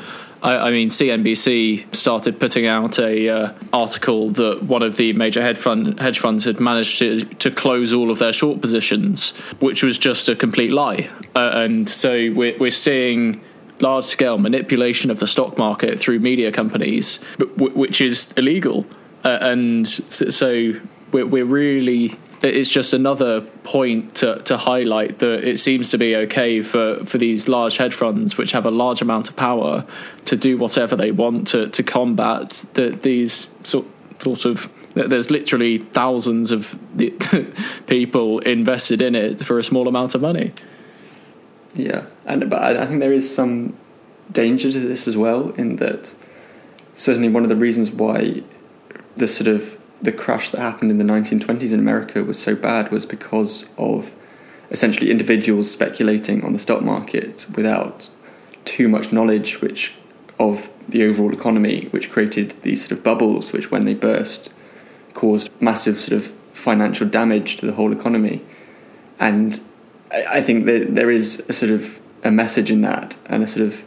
[0.42, 5.58] I, mean, CNBC started putting out a uh, article that one of the major hedge
[5.58, 9.98] fund hedge funds had managed to to close all of their short positions, which was
[9.98, 11.10] just a complete lie.
[11.36, 13.42] Uh, and so we're we're seeing
[13.80, 17.18] large scale manipulation of the stock market through media companies,
[17.58, 18.86] which is illegal.
[19.26, 20.74] Uh, and so
[21.12, 26.16] we're, we're really it's just another point to, to highlight that it seems to be
[26.16, 29.86] okay for, for these large hedge funds, which have a large amount of power,
[30.26, 33.86] to do whatever they want to, to combat the, these sort,
[34.22, 34.70] sort of.
[34.94, 36.78] There's literally thousands of
[37.88, 40.54] people invested in it for a small amount of money.
[41.74, 43.76] Yeah, and but I think there is some
[44.32, 46.16] danger to this as well, in that
[46.94, 48.44] certainly one of the reasons why
[49.16, 52.92] the sort of the crash that happened in the 1920s in America was so bad
[52.92, 54.14] was because of
[54.72, 58.10] essentially individuals speculating on the stock market without
[58.66, 59.94] too much knowledge which
[60.38, 64.52] of the overall economy which created these sort of bubbles which when they burst
[65.14, 68.42] caused massive sort of financial damage to the whole economy.
[69.20, 69.60] And
[70.12, 73.66] I think that there is a sort of a message in that and a sort
[73.66, 73.84] of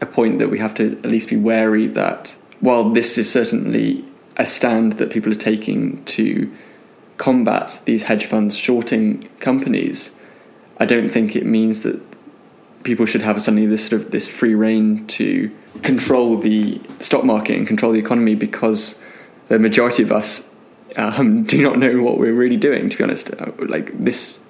[0.00, 4.04] a point that we have to at least be wary that while this is certainly
[4.36, 6.52] a stand that people are taking to
[7.16, 10.14] combat these hedge funds shorting companies,
[10.78, 12.00] I don't think it means that
[12.84, 15.50] people should have suddenly this sort of this free rein to
[15.82, 18.98] control the stock market and control the economy because
[19.48, 20.48] the majority of us
[20.96, 22.88] um, do not know what we're really doing.
[22.90, 24.40] To be honest, uh, like this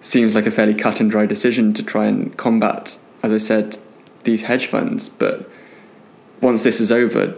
[0.00, 3.78] seems like a fairly cut and dry decision to try and combat, as I said,
[4.24, 5.08] these hedge funds.
[5.08, 5.48] But
[6.40, 7.34] once this is over,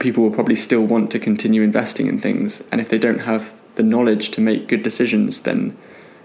[0.00, 2.64] people will probably still want to continue investing in things.
[2.72, 5.76] And if they don't have the knowledge to make good decisions, then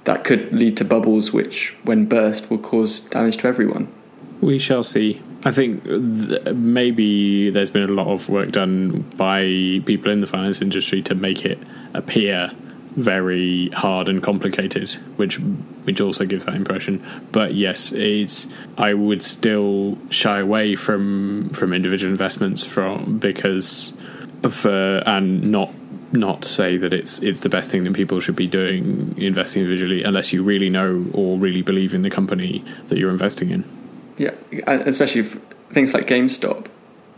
[0.06, 3.88] that could lead to bubbles which, when burst, will cause damage to everyone.
[4.42, 5.22] We shall see.
[5.46, 9.44] I think th- maybe there's been a lot of work done by
[9.86, 11.60] people in the finance industry to make it
[11.94, 12.52] appear
[12.96, 15.40] very hard and complicated, which
[15.86, 17.04] which also gives that impression.
[17.32, 23.94] But yes, it's I would still shy away from from individual investments from because
[24.44, 25.74] of uh, and not
[26.12, 30.04] not say that it's it's the best thing that people should be doing investing individually
[30.04, 33.66] unless you really know or really believe in the company that you're investing in.
[34.18, 34.32] Yeah,
[34.68, 35.24] especially
[35.72, 36.68] things like GameStop.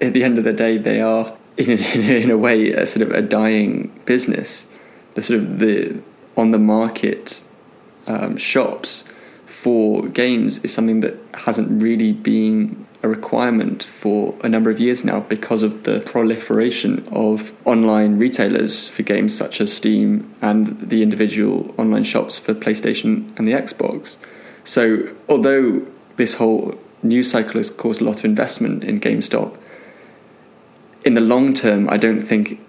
[0.01, 3.07] At the end of the day, they are in a, in a way a sort
[3.07, 4.65] of a dying business.
[5.17, 5.99] The sort of the
[6.35, 7.43] on the market
[8.05, 9.03] um, shops
[9.47, 15.03] for games is something that hasn't really been a requirement for a number of years
[15.03, 21.01] now because of the proliferation of online retailers for games such as Steam and the
[21.01, 24.17] individual online shops for PlayStation and the Xbox.
[24.63, 25.81] So, although
[26.17, 29.57] this whole news cycle has caused a lot of investment in GameStop,
[31.03, 32.59] in the long term, I don't think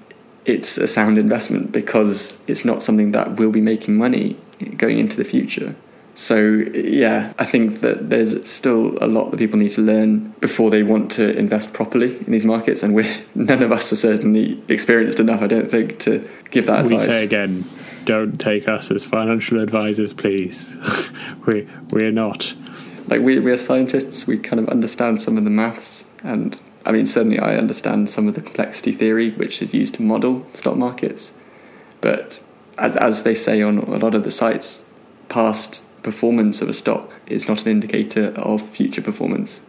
[0.49, 4.37] it's a sound investment because it's not something that will be making money
[4.77, 5.75] going into the future.
[6.19, 10.69] So, yeah, I think that there's still a lot that people need to learn before
[10.69, 12.83] they want to invest properly in these markets.
[12.83, 16.87] And we're, none of us are certainly experienced enough, I don't think, to give that
[16.87, 17.09] we advice.
[17.09, 17.65] say again,
[18.05, 20.75] don't take us as financial advisors, please.
[21.47, 22.53] we we're not.
[23.07, 26.05] Like, we, we're scientists, we kind of understand some of the maths.
[26.25, 30.03] And I mean, certainly I understand some of the complexity theory, which is used to
[30.03, 31.33] model stock markets.
[32.01, 32.41] But
[32.79, 34.85] as, as they say on a lot of the sites,
[35.29, 39.61] past performance of a stock is not an indicator of future performance.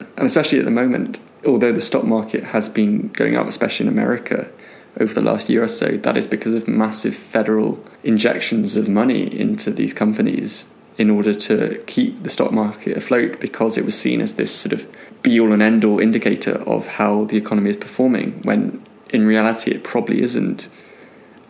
[0.00, 3.92] And especially at the moment, although the stock market has been going up, especially in
[3.92, 4.50] America,
[4.98, 9.22] over the last year or so, that is because of massive federal injections of money
[9.22, 10.66] into these companies
[10.96, 14.72] in order to keep the stock market afloat because it was seen as this sort
[14.72, 14.86] of
[15.22, 19.72] be all and end all indicator of how the economy is performing, when in reality
[19.72, 20.68] it probably isn't.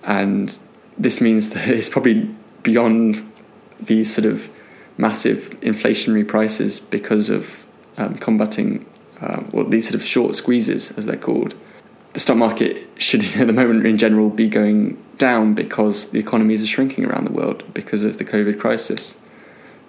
[0.04, 0.56] And
[0.96, 3.22] this means that it's probably beyond
[3.80, 4.48] these sort of
[4.96, 7.66] massive inflationary prices because of
[7.96, 8.86] um, combating
[9.20, 11.54] uh, well these sort of short squeezes as they're called.
[12.12, 16.62] The stock market should at the moment in general be going down because the economies
[16.62, 19.16] are shrinking around the world because of the COVID crisis.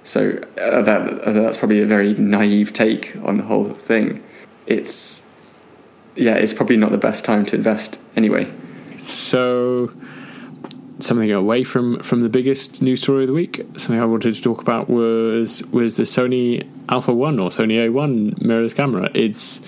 [0.06, 4.24] So uh, that uh, that's probably a very naive take on the whole thing.
[4.68, 5.30] It's
[6.16, 8.50] yeah, it's probably not the best time to invest anyway.
[9.00, 9.92] So
[11.00, 13.66] something away from from the biggest news story of the week.
[13.78, 17.90] Something I wanted to talk about was was the Sony Alpha One or Sony A
[17.90, 19.10] One mirrorless camera.
[19.16, 19.60] It's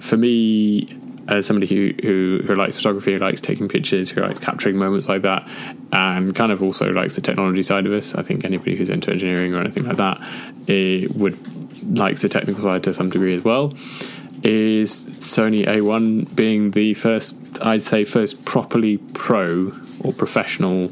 [0.00, 0.97] for me
[1.28, 5.08] as somebody who, who who likes photography, who likes taking pictures, who likes capturing moments
[5.08, 5.46] like that,
[5.92, 8.14] and kind of also likes the technology side of this.
[8.14, 10.20] I think anybody who's into engineering or anything like that
[10.68, 11.38] it would
[11.88, 13.74] like the technical side to some degree as well.
[14.44, 19.72] Is Sony A1 being the first, I'd say, first properly pro
[20.04, 20.88] or professional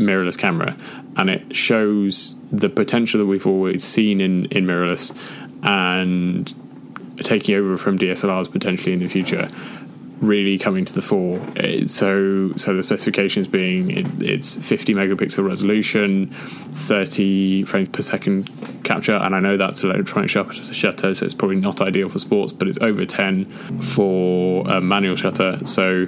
[0.00, 0.76] mirrorless camera,
[1.16, 5.16] and it shows the potential that we've always seen in, in mirrorless
[5.62, 6.52] and
[7.22, 9.48] taking over from DSLRs potentially in the future
[10.20, 11.36] really coming to the fore.
[11.86, 18.50] So, so the specifications being it, it's 50 megapixel resolution, 30 frames per second
[18.84, 22.52] capture, and I know that's an electronic shutter, so it's probably not ideal for sports,
[22.52, 25.64] but it's over 10 for a manual shutter.
[25.66, 26.06] So.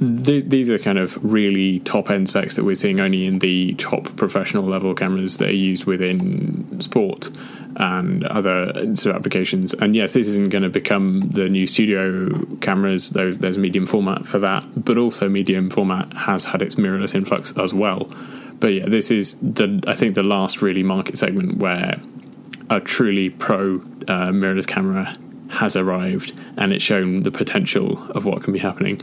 [0.00, 3.74] Th- these are kind of really top end specs that we're seeing only in the
[3.74, 7.30] top professional level cameras that are used within sport
[7.76, 9.74] and other sort of applications.
[9.74, 13.10] And yes, this isn't going to become the new studio cameras.
[13.10, 17.52] There's there's medium format for that, but also medium format has had its mirrorless influx
[17.56, 18.10] as well.
[18.60, 22.00] But yeah, this is the I think the last really market segment where
[22.70, 23.76] a truly pro
[24.08, 25.14] uh, mirrorless camera
[25.50, 29.00] has arrived, and it's shown the potential of what can be happening.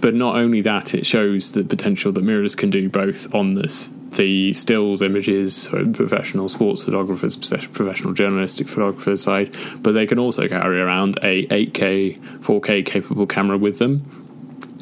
[0.00, 3.88] But not only that, it shows the potential that mirrorless can do both on this
[4.12, 10.48] the stills images, so professional sports photographers, professional journalistic photographers side, but they can also
[10.48, 14.00] carry around a 8K, 4K capable camera with them,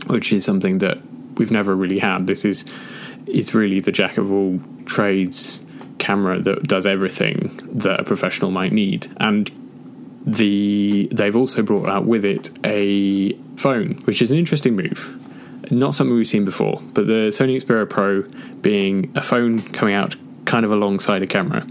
[0.07, 0.99] which is something that
[1.37, 2.27] we've never really had.
[2.27, 2.64] This is
[3.27, 5.62] it's really the jack of all trades
[5.99, 9.51] camera that does everything that a professional might need, and
[10.27, 15.34] the they've also brought out with it a phone, which is an interesting move
[15.70, 18.22] not something we've seen before, but the Sony Xperia Pro
[18.60, 21.66] being a phone coming out kind of alongside a camera.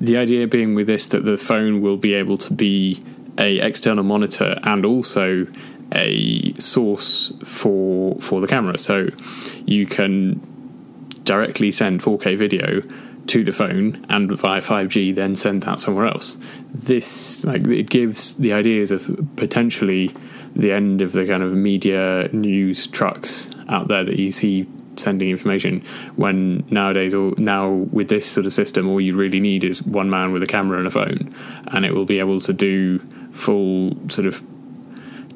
[0.00, 3.02] The idea being with this that the phone will be able to be
[3.38, 5.46] a external monitor and also
[5.92, 8.78] a source for for the camera.
[8.78, 9.08] So
[9.66, 10.40] you can
[11.24, 12.82] directly send 4K video
[13.26, 16.36] to the phone and via 5G then send that somewhere else.
[16.72, 20.14] This like it gives the ideas of potentially
[20.58, 24.66] the end of the kind of media news trucks out there that you see
[24.96, 25.80] sending information
[26.16, 30.10] when nowadays or now with this sort of system all you really need is one
[30.10, 31.32] man with a camera and a phone
[31.68, 32.98] and it will be able to do
[33.32, 34.42] full sort of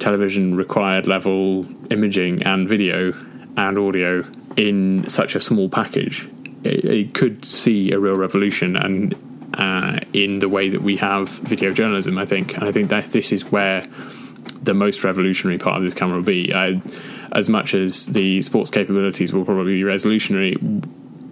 [0.01, 3.13] television required level imaging and video
[3.57, 4.27] and audio
[4.57, 6.29] in such a small package
[6.65, 9.15] it, it could see a real revolution and
[9.55, 12.17] uh, in the way that we have video journalism.
[12.17, 13.87] I think, and I think that this is where
[14.63, 16.53] the most revolutionary part of this camera will be.
[16.55, 16.81] I,
[17.33, 20.57] as much as the sports capabilities will probably be resolutionary,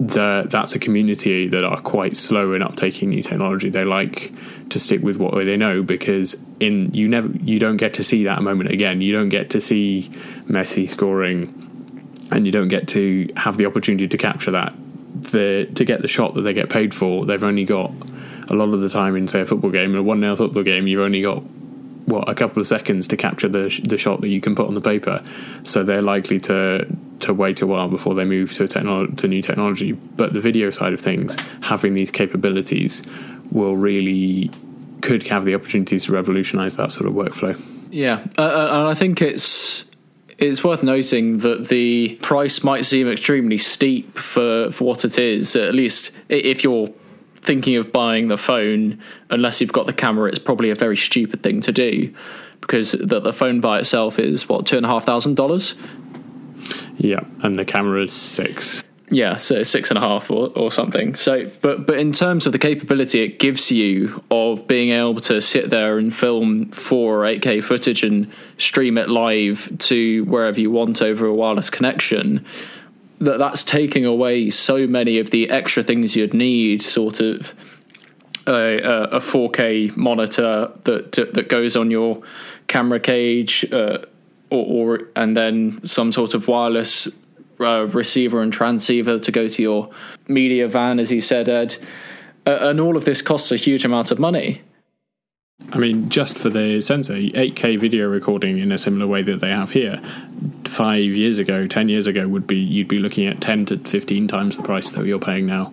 [0.01, 3.69] the, that's a community that are quite slow in uptaking new technology.
[3.69, 4.33] They like
[4.71, 8.25] to stick with what they know because in you never you don't get to see
[8.25, 9.03] that moment again.
[9.03, 10.11] You don't get to see
[10.47, 14.73] Messi scoring, and you don't get to have the opportunity to capture that.
[15.33, 17.93] The to get the shot that they get paid for, they've only got
[18.49, 20.87] a lot of the time in say a football game, a one 0 football game,
[20.87, 21.43] you've only got
[22.11, 24.75] what a couple of seconds to capture the the shot that you can put on
[24.75, 25.23] the paper.
[25.63, 26.87] So they're likely to
[27.21, 29.93] to wait a while before they move to technolo- to new technology.
[29.93, 33.03] But the video side of things, having these capabilities,
[33.51, 34.51] will really
[35.01, 37.61] could have the opportunities to revolutionise that sort of workflow.
[37.91, 39.85] Yeah, uh, uh, and I think it's
[40.39, 45.57] it's worth noting that the price might seem extremely steep for for what it is.
[45.57, 46.93] At least if you're
[47.43, 49.01] thinking of buying the phone,
[49.31, 52.15] unless you've got the camera, it's probably a very stupid thing to do
[52.61, 55.75] because the, the phone by itself is what two and a half thousand dollars.
[56.99, 58.85] Yeah, and the camera is six.
[59.13, 61.17] Yeah, so six and a half or, or something.
[61.17, 65.41] So, but but in terms of the capability it gives you of being able to
[65.41, 70.71] sit there and film 4 or 8K footage and stream it live to wherever you
[70.71, 72.45] want over a wireless connection,
[73.21, 77.55] that that's taking away so many of the extra things you'd need, sort of
[78.47, 78.79] a,
[79.13, 82.23] a 4K monitor that that goes on your
[82.67, 83.99] camera cage, uh,
[84.51, 87.09] or, or, and then some sort of wireless
[87.61, 89.91] uh, receiver and transceiver to go to your
[90.29, 91.77] media van, as you said, Ed.
[92.47, 94.63] Uh, and all of this costs a huge amount of money.
[95.73, 99.51] I mean, just for the sensor, 8K video recording in a similar way that they
[99.51, 100.01] have here,
[100.65, 104.27] five years ago, 10 years ago, would be you'd be looking at 10 to 15
[104.27, 105.73] times the price that you're paying now.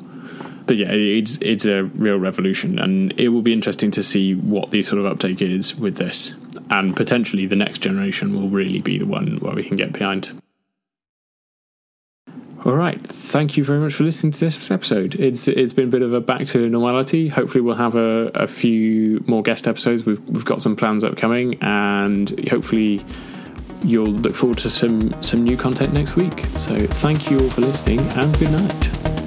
[0.67, 4.71] But yeah, it's it's a real revolution, and it will be interesting to see what
[4.71, 6.33] the sort of uptake is with this,
[6.69, 10.37] and potentially the next generation will really be the one where we can get behind.
[12.67, 13.01] All right.
[13.01, 15.15] Thank you very much for listening to this episode.
[15.15, 17.29] It's it's been a bit of a back to normality.
[17.29, 20.05] Hopefully, we'll have a, a few more guest episodes.
[20.05, 23.05] We've we've got some plans upcoming, and hopefully,
[23.85, 26.45] you'll look forward to some some new content next week.
[26.57, 29.26] So, thank you all for listening, and good night.